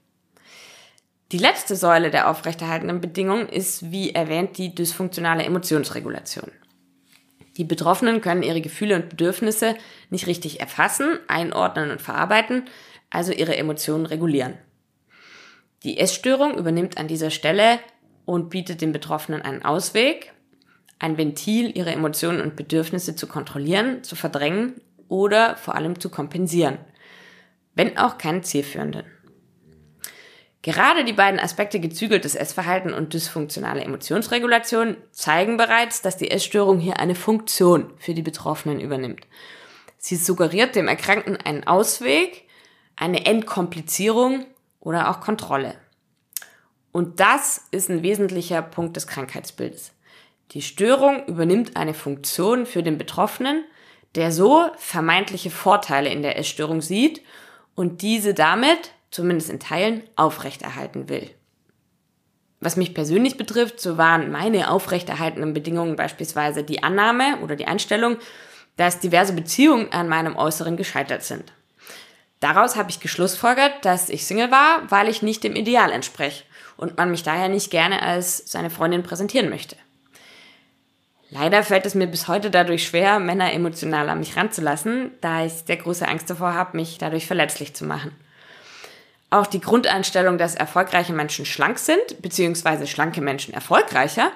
Die 1.32 1.38
letzte 1.38 1.76
Säule 1.76 2.10
der 2.10 2.30
aufrechterhaltenden 2.30 3.02
Bedingungen 3.02 3.50
ist, 3.50 3.90
wie 3.90 4.14
erwähnt, 4.14 4.56
die 4.56 4.74
dysfunktionale 4.74 5.42
Emotionsregulation. 5.44 6.50
Die 7.58 7.64
Betroffenen 7.64 8.22
können 8.22 8.42
ihre 8.42 8.62
Gefühle 8.62 8.96
und 8.96 9.10
Bedürfnisse 9.10 9.76
nicht 10.08 10.26
richtig 10.26 10.60
erfassen, 10.60 11.18
einordnen 11.28 11.90
und 11.90 12.00
verarbeiten, 12.00 12.64
also 13.10 13.32
ihre 13.32 13.58
Emotionen 13.58 14.06
regulieren. 14.06 14.56
Die 15.82 15.98
Essstörung 15.98 16.56
übernimmt 16.56 16.96
an 16.96 17.06
dieser 17.06 17.30
Stelle 17.30 17.80
und 18.24 18.48
bietet 18.48 18.80
den 18.80 18.92
Betroffenen 18.92 19.42
einen 19.42 19.62
Ausweg, 19.62 20.33
ein 20.98 21.18
Ventil, 21.18 21.76
ihre 21.76 21.92
Emotionen 21.92 22.40
und 22.40 22.56
Bedürfnisse 22.56 23.16
zu 23.16 23.26
kontrollieren, 23.26 24.04
zu 24.04 24.16
verdrängen 24.16 24.80
oder 25.08 25.56
vor 25.56 25.74
allem 25.74 26.00
zu 26.00 26.08
kompensieren, 26.08 26.78
wenn 27.74 27.98
auch 27.98 28.18
keinen 28.18 28.42
zielführenden. 28.42 29.04
Gerade 30.62 31.04
die 31.04 31.12
beiden 31.12 31.38
Aspekte 31.38 31.78
gezügeltes 31.78 32.34
Essverhalten 32.34 32.94
und 32.94 33.12
dysfunktionale 33.12 33.82
Emotionsregulation 33.82 34.96
zeigen 35.10 35.58
bereits, 35.58 36.00
dass 36.00 36.16
die 36.16 36.30
Essstörung 36.30 36.78
hier 36.78 36.98
eine 36.98 37.14
Funktion 37.14 37.92
für 37.98 38.14
die 38.14 38.22
Betroffenen 38.22 38.80
übernimmt. 38.80 39.26
Sie 39.98 40.16
suggeriert 40.16 40.74
dem 40.74 40.88
Erkrankten 40.88 41.36
einen 41.36 41.66
Ausweg, 41.66 42.48
eine 42.96 43.26
Entkomplizierung 43.26 44.46
oder 44.80 45.10
auch 45.10 45.20
Kontrolle. 45.20 45.74
Und 46.92 47.20
das 47.20 47.60
ist 47.70 47.90
ein 47.90 48.02
wesentlicher 48.02 48.62
Punkt 48.62 48.96
des 48.96 49.06
Krankheitsbildes. 49.06 49.92
Die 50.52 50.62
Störung 50.62 51.26
übernimmt 51.26 51.76
eine 51.76 51.94
Funktion 51.94 52.66
für 52.66 52.82
den 52.82 52.98
Betroffenen, 52.98 53.64
der 54.14 54.30
so 54.30 54.68
vermeintliche 54.76 55.50
Vorteile 55.50 56.10
in 56.10 56.22
der 56.22 56.38
Essstörung 56.38 56.80
sieht 56.80 57.22
und 57.74 58.02
diese 58.02 58.34
damit 58.34 58.92
zumindest 59.14 59.48
in 59.48 59.60
Teilen, 59.60 60.02
aufrechterhalten 60.16 61.08
will. 61.08 61.30
Was 62.60 62.76
mich 62.76 62.94
persönlich 62.94 63.36
betrifft, 63.36 63.80
so 63.80 63.96
waren 63.96 64.32
meine 64.32 64.70
aufrechterhaltenden 64.70 65.54
Bedingungen 65.54 65.96
beispielsweise 65.96 66.64
die 66.64 66.82
Annahme 66.82 67.38
oder 67.42 67.56
die 67.56 67.66
Einstellung, 67.66 68.16
dass 68.76 68.98
diverse 68.98 69.32
Beziehungen 69.32 69.92
an 69.92 70.08
meinem 70.08 70.36
Äußeren 70.36 70.76
gescheitert 70.76 71.22
sind. 71.22 71.52
Daraus 72.40 72.74
habe 72.76 72.90
ich 72.90 73.00
geschlussfolgert, 73.00 73.84
dass 73.84 74.08
ich 74.08 74.26
Single 74.26 74.50
war, 74.50 74.90
weil 74.90 75.08
ich 75.08 75.22
nicht 75.22 75.44
dem 75.44 75.54
Ideal 75.54 75.92
entspreche 75.92 76.44
und 76.76 76.96
man 76.96 77.10
mich 77.10 77.22
daher 77.22 77.48
nicht 77.48 77.70
gerne 77.70 78.02
als 78.02 78.50
seine 78.50 78.70
Freundin 78.70 79.04
präsentieren 79.04 79.48
möchte. 79.48 79.76
Leider 81.36 81.64
fällt 81.64 81.84
es 81.84 81.96
mir 81.96 82.06
bis 82.06 82.28
heute 82.28 82.48
dadurch 82.48 82.86
schwer, 82.86 83.18
Männer 83.18 83.52
emotional 83.52 84.08
an 84.08 84.20
mich 84.20 84.36
ranzulassen, 84.36 85.10
da 85.20 85.44
ich 85.44 85.52
sehr 85.52 85.76
große 85.76 86.06
Angst 86.06 86.30
davor 86.30 86.54
habe, 86.54 86.76
mich 86.76 86.96
dadurch 86.98 87.26
verletzlich 87.26 87.74
zu 87.74 87.84
machen. 87.84 88.12
Auch 89.30 89.48
die 89.48 89.60
Grundeinstellung, 89.60 90.38
dass 90.38 90.54
erfolgreiche 90.54 91.12
Menschen 91.12 91.44
schlank 91.44 91.80
sind, 91.80 92.22
beziehungsweise 92.22 92.86
schlanke 92.86 93.20
Menschen 93.20 93.52
erfolgreicher, 93.52 94.30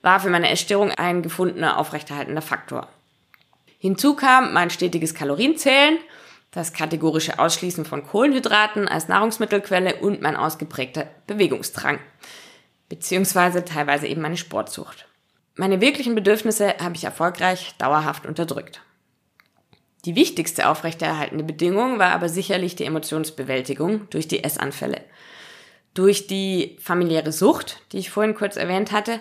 war 0.00 0.20
für 0.20 0.30
meine 0.30 0.48
Essstörung 0.48 0.90
ein 0.90 1.20
gefundener 1.20 1.76
aufrechterhaltender 1.76 2.40
Faktor. 2.40 2.88
Hinzu 3.78 4.14
kam 4.16 4.54
mein 4.54 4.70
stetiges 4.70 5.14
Kalorienzählen, 5.14 5.98
das 6.50 6.72
kategorische 6.72 7.38
Ausschließen 7.38 7.84
von 7.84 8.06
Kohlenhydraten 8.06 8.88
als 8.88 9.08
Nahrungsmittelquelle 9.08 9.96
und 9.96 10.22
mein 10.22 10.34
ausgeprägter 10.34 11.08
Bewegungsdrang, 11.26 11.98
beziehungsweise 12.88 13.66
teilweise 13.66 14.06
eben 14.06 14.22
meine 14.22 14.38
Sportsucht. 14.38 15.07
Meine 15.60 15.80
wirklichen 15.80 16.14
Bedürfnisse 16.14 16.76
habe 16.78 16.94
ich 16.94 17.02
erfolgreich 17.02 17.74
dauerhaft 17.78 18.26
unterdrückt. 18.26 18.80
Die 20.04 20.14
wichtigste 20.14 20.68
aufrechterhaltende 20.68 21.42
Bedingung 21.42 21.98
war 21.98 22.12
aber 22.12 22.28
sicherlich 22.28 22.76
die 22.76 22.84
Emotionsbewältigung 22.84 24.08
durch 24.10 24.28
die 24.28 24.44
Essanfälle. 24.44 25.00
Durch 25.94 26.28
die 26.28 26.76
familiäre 26.80 27.32
Sucht, 27.32 27.80
die 27.90 27.98
ich 27.98 28.10
vorhin 28.10 28.36
kurz 28.36 28.56
erwähnt 28.56 28.92
hatte, 28.92 29.18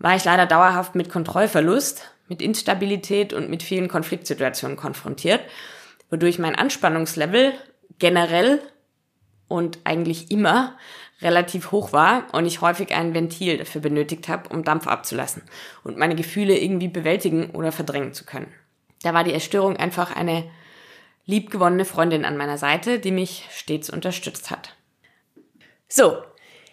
war 0.00 0.16
ich 0.16 0.24
leider 0.24 0.46
dauerhaft 0.46 0.96
mit 0.96 1.08
Kontrollverlust, 1.08 2.10
mit 2.26 2.42
Instabilität 2.42 3.32
und 3.32 3.48
mit 3.48 3.62
vielen 3.62 3.86
Konfliktsituationen 3.86 4.76
konfrontiert, 4.76 5.42
wodurch 6.10 6.40
mein 6.40 6.56
Anspannungslevel 6.56 7.52
generell 8.00 8.60
und 9.46 9.78
eigentlich 9.84 10.32
immer 10.32 10.76
relativ 11.22 11.70
hoch 11.70 11.92
war 11.92 12.26
und 12.32 12.46
ich 12.46 12.60
häufig 12.60 12.94
ein 12.94 13.14
Ventil 13.14 13.58
dafür 13.58 13.80
benötigt 13.80 14.28
habe, 14.28 14.48
um 14.48 14.64
Dampf 14.64 14.86
abzulassen 14.86 15.42
und 15.84 15.96
meine 15.96 16.14
Gefühle 16.14 16.58
irgendwie 16.58 16.88
bewältigen 16.88 17.50
oder 17.50 17.72
verdrängen 17.72 18.12
zu 18.12 18.24
können. 18.24 18.52
Da 19.02 19.14
war 19.14 19.24
die 19.24 19.32
Erstörung 19.32 19.76
einfach 19.76 20.14
eine 20.14 20.44
liebgewonnene 21.24 21.84
Freundin 21.84 22.24
an 22.24 22.36
meiner 22.36 22.58
Seite, 22.58 22.98
die 22.98 23.12
mich 23.12 23.46
stets 23.50 23.90
unterstützt 23.90 24.50
hat. 24.50 24.74
So, 25.88 26.16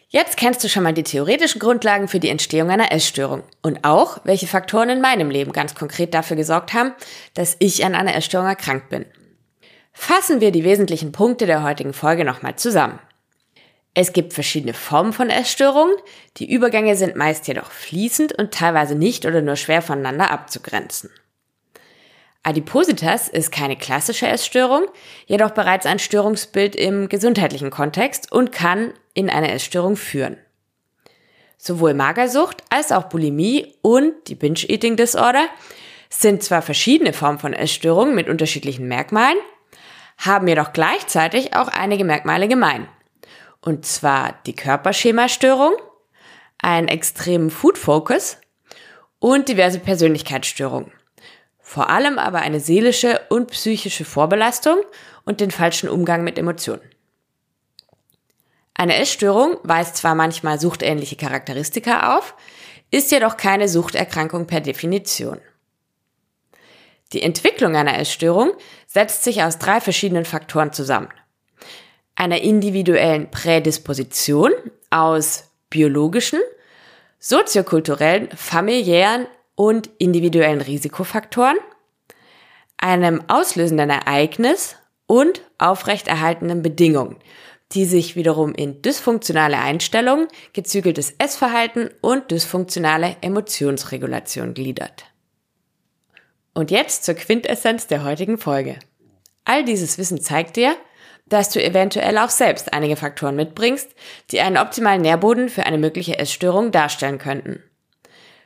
jetzt 0.10 0.38
kennst 0.38 0.64
du 0.64 0.70
schon 0.70 0.84
mal 0.84 0.94
die 0.94 1.04
theoretischen 1.04 1.60
Grundlagen 1.60 2.08
für 2.08 2.20
die 2.20 2.30
Entstehung 2.30 2.70
einer 2.70 2.92
Essstörung 2.92 3.44
und 3.62 3.84
auch, 3.84 4.20
welche 4.24 4.48
Faktoren 4.48 4.90
in 4.90 5.02
meinem 5.02 5.30
Leben 5.30 5.52
ganz 5.52 5.76
konkret 5.76 6.14
dafür 6.14 6.38
gesorgt 6.38 6.74
haben, 6.74 6.94
dass 7.34 7.58
ich 7.60 7.86
an 7.86 7.96
einer 7.96 8.16
Essstörung 8.16 8.48
erkrankt 8.48 8.90
bin. 8.90 9.06
Fassen 9.92 10.40
wir 10.40 10.52
die 10.52 10.64
wesentlichen 10.64 11.12
Punkte 11.12 11.46
der 11.46 11.64
heutigen 11.64 11.94
Folge 11.94 12.24
nochmal 12.24 12.56
zusammen. 12.56 13.00
Es 14.02 14.14
gibt 14.14 14.32
verschiedene 14.32 14.74
Formen 14.74 15.12
von 15.12 15.30
Essstörungen, 15.30 15.94
die 16.38 16.50
Übergänge 16.50 16.96
sind 16.96 17.18
meist 17.18 17.50
jedoch 17.50 17.70
fließend 17.70 18.32
und 18.32 18.54
teilweise 18.54 18.96
nicht 18.96 19.26
oder 19.26 19.42
nur 19.42 19.58
schwer 19.58 19.82
voneinander 19.82 20.32
abzugrenzen. 20.32 21.10
Adipositas 22.42 23.28
ist 23.28 23.52
keine 23.52 23.76
klassische 23.76 24.26
Essstörung, 24.26 24.84
jedoch 25.26 25.52
bereits 25.52 25.86
ein 25.86 26.00
Störungsbild 26.00 26.78
im 26.78 27.10
gesundheitlichen 27.10 27.72
Kontext 27.72 28.32
und 28.32 28.54
kann 28.54 28.94
in 29.16 29.30
eine 29.30 29.52
Essstörung 29.52 29.98
führen. 29.98 30.38
Sowohl 31.58 31.94
Magersucht 31.94 32.64
als 32.70 32.94
auch 32.94 33.10
Bulimie 33.10 33.76
und 33.82 34.14
die 34.30 34.36
Binge-Eating 34.36 34.96
Disorder 34.96 35.50
sind 36.10 36.42
zwar 36.42 36.62
verschiedene 36.62 37.12
Formen 37.12 37.40
von 37.40 37.52
Essstörungen 37.52 38.16
mit 38.16 38.30
unterschiedlichen 38.30 38.88
Merkmalen, 38.88 39.40
haben 40.20 40.48
jedoch 40.48 40.72
gleichzeitig 40.72 41.54
auch 41.54 41.68
einige 41.68 42.06
Merkmale 42.06 42.48
gemein. 42.48 42.88
Und 43.62 43.86
zwar 43.86 44.40
die 44.46 44.56
Körperschemastörung, 44.56 45.74
einen 46.60 46.88
extremen 46.88 47.50
Food 47.50 47.78
Focus 47.78 48.38
und 49.20 49.50
diverse 49.50 49.80
Persönlichkeitsstörungen. 49.80 50.92
Vor 51.60 51.90
allem 51.90 52.18
aber 52.18 52.40
eine 52.40 52.60
seelische 52.60 53.22
und 53.30 53.52
psychische 53.52 54.06
Vorbelastung 54.06 54.78
und 55.26 55.40
den 55.40 55.52
falschen 55.52 55.90
Umgang 55.90 56.24
mit 56.24 56.38
Emotionen. 56.38 56.82
Eine 58.74 58.96
Essstörung 58.96 59.58
weist 59.64 59.98
zwar 59.98 60.16
manchmal 60.16 60.60
suchtähnliche 60.60 61.18
Charakteristika 61.18 62.18
auf, 62.18 62.34
ist 62.92 63.12
jedoch 63.12 63.38
keine 63.38 63.68
Suchterkrankung 63.68 64.48
per 64.48 64.62
Definition. 64.62 65.40
Die 67.12 67.22
Entwicklung 67.22 67.76
einer 67.76 67.98
Essstörung 68.00 68.54
setzt 68.88 69.24
sich 69.24 69.44
aus 69.44 69.58
drei 69.58 69.82
verschiedenen 69.82 70.26
Faktoren 70.26 70.72
zusammen. 70.72 71.10
Einer 72.20 72.42
individuellen 72.42 73.32
Prädisposition 73.32 74.52
aus 74.90 75.46
biologischen, 75.70 76.42
soziokulturellen, 77.18 78.28
familiären 78.36 79.26
und 79.56 79.90
individuellen 80.00 80.60
Risikofaktoren, 80.60 81.56
einem 82.76 83.24
auslösenden 83.30 83.90
Ereignis 83.90 84.76
und 85.08 85.42
aufrechterhaltenden 85.60 86.62
Bedingungen, 86.62 87.16
die 87.72 87.86
sich 87.86 88.18
wiederum 88.18 88.54
in 88.54 88.82
dysfunktionale 88.82 89.58
Einstellungen, 89.58 90.28
gezügeltes 90.52 91.14
Essverhalten 91.20 91.90
und 92.02 92.32
dysfunktionale 92.32 93.16
Emotionsregulation 93.22 94.54
gliedert. 94.54 95.06
Und 96.54 96.70
jetzt 96.70 97.06
zur 97.06 97.16
Quintessenz 97.16 97.88
der 97.88 98.04
heutigen 98.04 98.38
Folge. 98.38 98.78
All 99.46 99.64
dieses 99.64 99.98
Wissen 99.98 100.20
zeigt 100.20 100.58
dir, 100.58 100.76
dass 101.30 101.50
du 101.50 101.64
eventuell 101.64 102.18
auch 102.18 102.30
selbst 102.30 102.74
einige 102.74 102.96
Faktoren 102.96 103.36
mitbringst, 103.36 103.90
die 104.32 104.42
einen 104.42 104.58
optimalen 104.58 105.02
Nährboden 105.02 105.50
für 105.50 105.66
eine 105.66 105.78
mögliche 105.78 106.20
Essstörung 106.20 106.72
darstellen 106.72 107.18
könnten. 107.18 107.64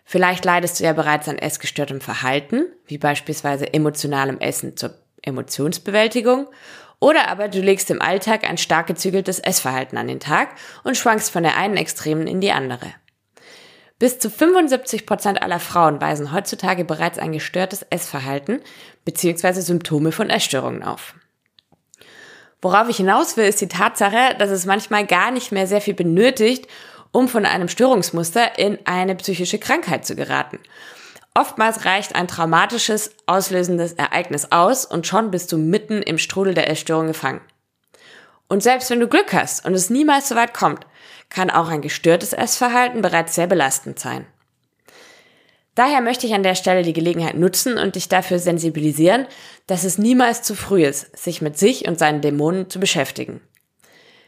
Vielleicht 0.05 0.45
leidest 0.45 0.79
du 0.79 0.83
ja 0.83 0.93
bereits 0.93 1.29
an 1.29 1.37
essgestörtem 1.37 2.01
Verhalten, 2.01 2.65
wie 2.85 2.97
beispielsweise 2.97 3.73
emotionalem 3.73 4.39
Essen 4.39 4.75
zur 4.75 4.95
Emotionsbewältigung, 5.21 6.47
oder 6.99 7.27
aber 7.27 7.49
du 7.49 7.59
legst 7.59 7.89
im 7.89 8.01
Alltag 8.01 8.49
ein 8.49 8.57
stark 8.57 8.87
gezügeltes 8.87 9.39
Essverhalten 9.39 9.97
an 9.97 10.07
den 10.07 10.19
Tag 10.19 10.49
und 10.83 10.95
schwankst 10.95 11.31
von 11.31 11.43
der 11.43 11.57
einen 11.57 11.75
Extremen 11.75 12.27
in 12.27 12.39
die 12.39 12.51
andere. 12.51 12.93
Bis 13.99 14.19
zu 14.19 14.29
75 14.29 15.05
Prozent 15.05 15.41
aller 15.41 15.59
Frauen 15.59 16.01
weisen 16.01 16.33
heutzutage 16.33 16.83
bereits 16.83 17.19
ein 17.19 17.31
gestörtes 17.31 17.83
Essverhalten 17.89 18.61
bzw. 19.05 19.61
Symptome 19.61 20.11
von 20.11 20.29
Essstörungen 20.29 20.83
auf. 20.83 21.15
Worauf 22.63 22.87
ich 22.87 22.95
hinaus 22.95 23.35
will, 23.35 23.43
ist 23.43 23.59
die 23.59 23.67
Tatsache, 23.67 24.35
dass 24.39 24.49
es 24.49 24.65
manchmal 24.65 25.05
gar 25.05 25.31
nicht 25.31 25.51
mehr 25.51 25.67
sehr 25.67 25.81
viel 25.81 25.93
benötigt, 25.93 26.65
um 27.11 27.27
von 27.27 27.45
einem 27.45 27.67
Störungsmuster 27.67 28.57
in 28.57 28.79
eine 28.85 29.15
psychische 29.15 29.59
Krankheit 29.59 30.05
zu 30.05 30.15
geraten. 30.15 30.59
Oftmals 31.35 31.83
reicht 31.83 32.15
ein 32.15 32.29
traumatisches, 32.29 33.11
auslösendes 33.25 33.91
Ereignis 33.93 34.53
aus 34.53 34.85
und 34.85 35.05
schon 35.05 35.29
bist 35.29 35.51
du 35.51 35.57
mitten 35.57 36.01
im 36.01 36.17
Strudel 36.17 36.53
der 36.53 36.69
Essstörung 36.69 37.07
gefangen. 37.07 37.41
Und 38.47 38.63
selbst 38.63 38.89
wenn 38.89 39.01
du 39.01 39.09
Glück 39.09 39.33
hast 39.33 39.65
und 39.65 39.73
es 39.73 39.89
niemals 39.89 40.29
so 40.29 40.35
weit 40.35 40.53
kommt, 40.53 40.87
kann 41.29 41.49
auch 41.49 41.67
ein 41.67 41.81
gestörtes 41.81 42.31
Essverhalten 42.31 43.01
bereits 43.01 43.35
sehr 43.35 43.47
belastend 43.47 43.99
sein. 43.99 44.25
Daher 45.75 46.01
möchte 46.01 46.27
ich 46.27 46.33
an 46.33 46.43
der 46.43 46.55
Stelle 46.55 46.83
die 46.83 46.93
Gelegenheit 46.93 47.35
nutzen 47.35 47.77
und 47.77 47.95
dich 47.95 48.07
dafür 48.07 48.37
sensibilisieren, 48.37 49.25
dass 49.65 49.83
es 49.83 49.97
niemals 49.97 50.43
zu 50.43 50.55
früh 50.55 50.85
ist, 50.85 51.17
sich 51.17 51.41
mit 51.41 51.57
sich 51.57 51.87
und 51.87 51.97
seinen 51.97 52.21
Dämonen 52.21 52.69
zu 52.69 52.79
beschäftigen. 52.79 53.41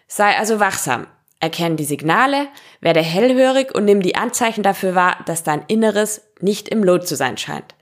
Sei 0.07 0.35
also 0.37 0.59
wachsam, 0.59 1.07
erkenne 1.39 1.75
die 1.75 1.85
Signale, 1.85 2.47
werde 2.81 3.01
hellhörig 3.01 3.75
und 3.75 3.85
nimm 3.85 4.01
die 4.01 4.15
Anzeichen 4.15 4.63
dafür 4.63 4.95
wahr, 4.95 5.23
dass 5.25 5.43
dein 5.43 5.63
Inneres 5.67 6.21
nicht 6.39 6.67
im 6.69 6.83
Lot 6.83 7.07
zu 7.07 7.15
sein 7.15 7.37
scheint. 7.37 7.75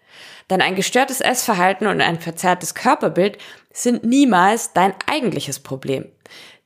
Denn 0.50 0.62
ein 0.62 0.76
gestörtes 0.76 1.22
Essverhalten 1.22 1.88
und 1.88 2.02
ein 2.02 2.20
verzerrtes 2.20 2.76
Körperbild 2.76 3.38
sind 3.72 4.04
niemals 4.04 4.74
dein 4.74 4.94
eigentliches 5.10 5.60
Problem. 5.60 6.06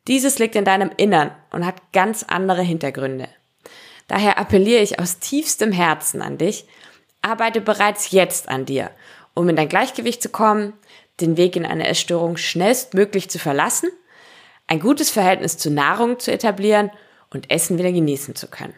Dieses 0.08 0.40
liegt 0.40 0.56
in 0.56 0.66
deinem 0.66 0.90
Innern 0.98 1.32
und 1.52 1.66
hat 1.66 1.92
ganz 1.94 2.24
andere 2.24 2.64
Hintergründe. 2.64 3.30
Daher 4.08 4.40
appelliere 4.40 4.82
ich 4.82 5.00
aus 5.00 5.20
tiefstem 5.20 5.72
Herzen 5.72 6.22
an 6.22 6.38
dich, 6.38 6.66
arbeite 7.22 7.62
bereits 7.62 8.12
jetzt 8.12 8.50
an 8.50 8.66
dir, 8.66 8.92
um 9.34 9.50
in 9.50 9.56
dein 9.56 9.70
Gleichgewicht 9.70 10.22
zu 10.22 10.30
kommen, 10.30 10.74
den 11.20 11.38
Weg 11.38 11.56
in 11.56 11.66
eine 11.66 11.88
Essstörung 11.88 12.38
schnellstmöglich 12.38 13.30
zu 13.30 13.40
verlassen, 13.40 13.90
ein 14.68 14.80
gutes 14.80 15.10
Verhältnis 15.10 15.58
zu 15.58 15.72
Nahrung 15.72 16.20
zu 16.20 16.32
etablieren 16.32 16.92
und 17.30 17.50
Essen 17.50 17.78
wieder 17.78 17.92
genießen 17.92 18.36
zu 18.36 18.48
können. 18.48 18.76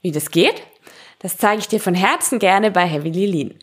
Wie 0.00 0.12
das 0.12 0.30
geht? 0.30 0.62
Das 1.20 1.36
zeige 1.36 1.60
ich 1.60 1.68
dir 1.68 1.80
von 1.80 1.94
Herzen 1.94 2.38
gerne 2.38 2.70
bei 2.70 2.86
Heavy 2.86 3.10
Lilin. 3.10 3.58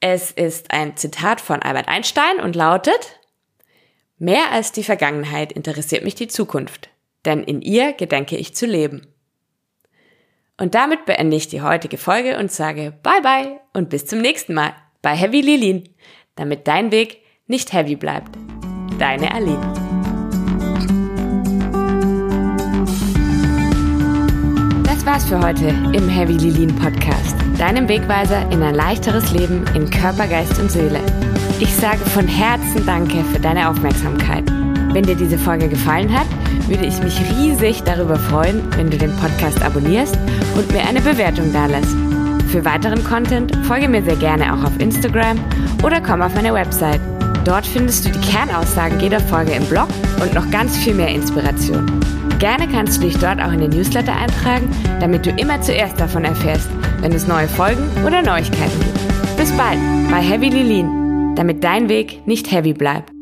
Es 0.00 0.30
ist 0.30 0.70
ein 0.70 0.96
Zitat 0.96 1.40
von 1.40 1.62
Albert 1.62 1.88
Einstein 1.88 2.40
und 2.40 2.54
lautet, 2.54 3.18
Mehr 4.20 4.50
als 4.50 4.72
die 4.72 4.82
Vergangenheit 4.82 5.52
interessiert 5.52 6.02
mich 6.02 6.16
die 6.16 6.26
Zukunft, 6.26 6.88
denn 7.24 7.44
in 7.44 7.62
ihr 7.62 7.92
gedenke 7.92 8.36
ich 8.36 8.54
zu 8.54 8.66
leben. 8.66 9.06
Und 10.56 10.74
damit 10.74 11.06
beende 11.06 11.36
ich 11.36 11.46
die 11.46 11.62
heutige 11.62 11.98
Folge 11.98 12.36
und 12.36 12.50
sage 12.50 12.98
Bye 13.04 13.22
bye 13.22 13.60
und 13.74 13.90
bis 13.90 14.06
zum 14.06 14.20
nächsten 14.20 14.54
Mal 14.54 14.74
bei 15.02 15.14
Heavy 15.14 15.40
Lilin, 15.40 15.88
damit 16.34 16.66
dein 16.66 16.90
Weg 16.90 17.22
nicht 17.46 17.72
heavy 17.72 17.94
bleibt. 17.94 18.36
Deine 18.98 19.32
Aline. 19.32 19.87
War's 25.08 25.24
für 25.24 25.40
heute 25.40 25.68
im 25.94 26.06
Heavy 26.06 26.34
Lilin 26.34 26.76
Podcast, 26.76 27.34
deinem 27.56 27.88
Wegweiser 27.88 28.42
in 28.52 28.62
ein 28.62 28.74
leichteres 28.74 29.32
Leben 29.32 29.64
in 29.74 29.88
Körper, 29.88 30.26
Geist 30.26 30.58
und 30.58 30.70
Seele. 30.70 31.00
Ich 31.60 31.74
sage 31.74 31.96
von 32.10 32.28
Herzen 32.28 32.84
Danke 32.84 33.24
für 33.32 33.40
deine 33.40 33.70
Aufmerksamkeit. 33.70 34.44
Wenn 34.92 35.04
dir 35.04 35.14
diese 35.14 35.38
Folge 35.38 35.70
gefallen 35.70 36.12
hat, 36.12 36.26
würde 36.66 36.84
ich 36.84 37.02
mich 37.02 37.18
riesig 37.30 37.82
darüber 37.84 38.16
freuen, 38.16 38.60
wenn 38.76 38.90
du 38.90 38.98
den 38.98 39.16
Podcast 39.16 39.62
abonnierst 39.62 40.18
und 40.56 40.70
mir 40.72 40.86
eine 40.86 41.00
Bewertung 41.00 41.54
dalässt. 41.54 41.96
Für 42.48 42.66
weiteren 42.66 43.02
Content 43.02 43.56
folge 43.64 43.88
mir 43.88 44.02
sehr 44.02 44.16
gerne 44.16 44.52
auch 44.52 44.62
auf 44.62 44.78
Instagram 44.78 45.40
oder 45.82 46.02
komm 46.02 46.20
auf 46.20 46.34
meine 46.34 46.52
Website. 46.52 47.00
Dort 47.46 47.66
findest 47.66 48.04
du 48.04 48.10
die 48.10 48.20
Kernaussagen 48.20 49.00
jeder 49.00 49.20
Folge 49.20 49.52
im 49.52 49.64
Blog 49.64 49.88
und 50.20 50.34
noch 50.34 50.50
ganz 50.50 50.76
viel 50.76 50.92
mehr 50.92 51.08
Inspiration. 51.08 51.98
Gerne 52.38 52.68
kannst 52.68 52.98
du 52.98 53.06
dich 53.06 53.18
dort 53.18 53.40
auch 53.40 53.52
in 53.52 53.60
den 53.60 53.70
Newsletter 53.70 54.14
eintragen, 54.14 54.70
damit 55.00 55.26
du 55.26 55.30
immer 55.30 55.60
zuerst 55.60 55.98
davon 55.98 56.24
erfährst, 56.24 56.68
wenn 57.00 57.12
es 57.12 57.26
neue 57.26 57.48
Folgen 57.48 57.82
oder 58.06 58.22
Neuigkeiten 58.22 58.78
gibt. 58.78 59.36
Bis 59.36 59.50
bald 59.56 59.78
bei 60.08 60.20
Heavy 60.20 60.48
Lilin, 60.48 61.34
damit 61.34 61.64
dein 61.64 61.88
Weg 61.88 62.26
nicht 62.26 62.52
heavy 62.52 62.74
bleibt. 62.74 63.17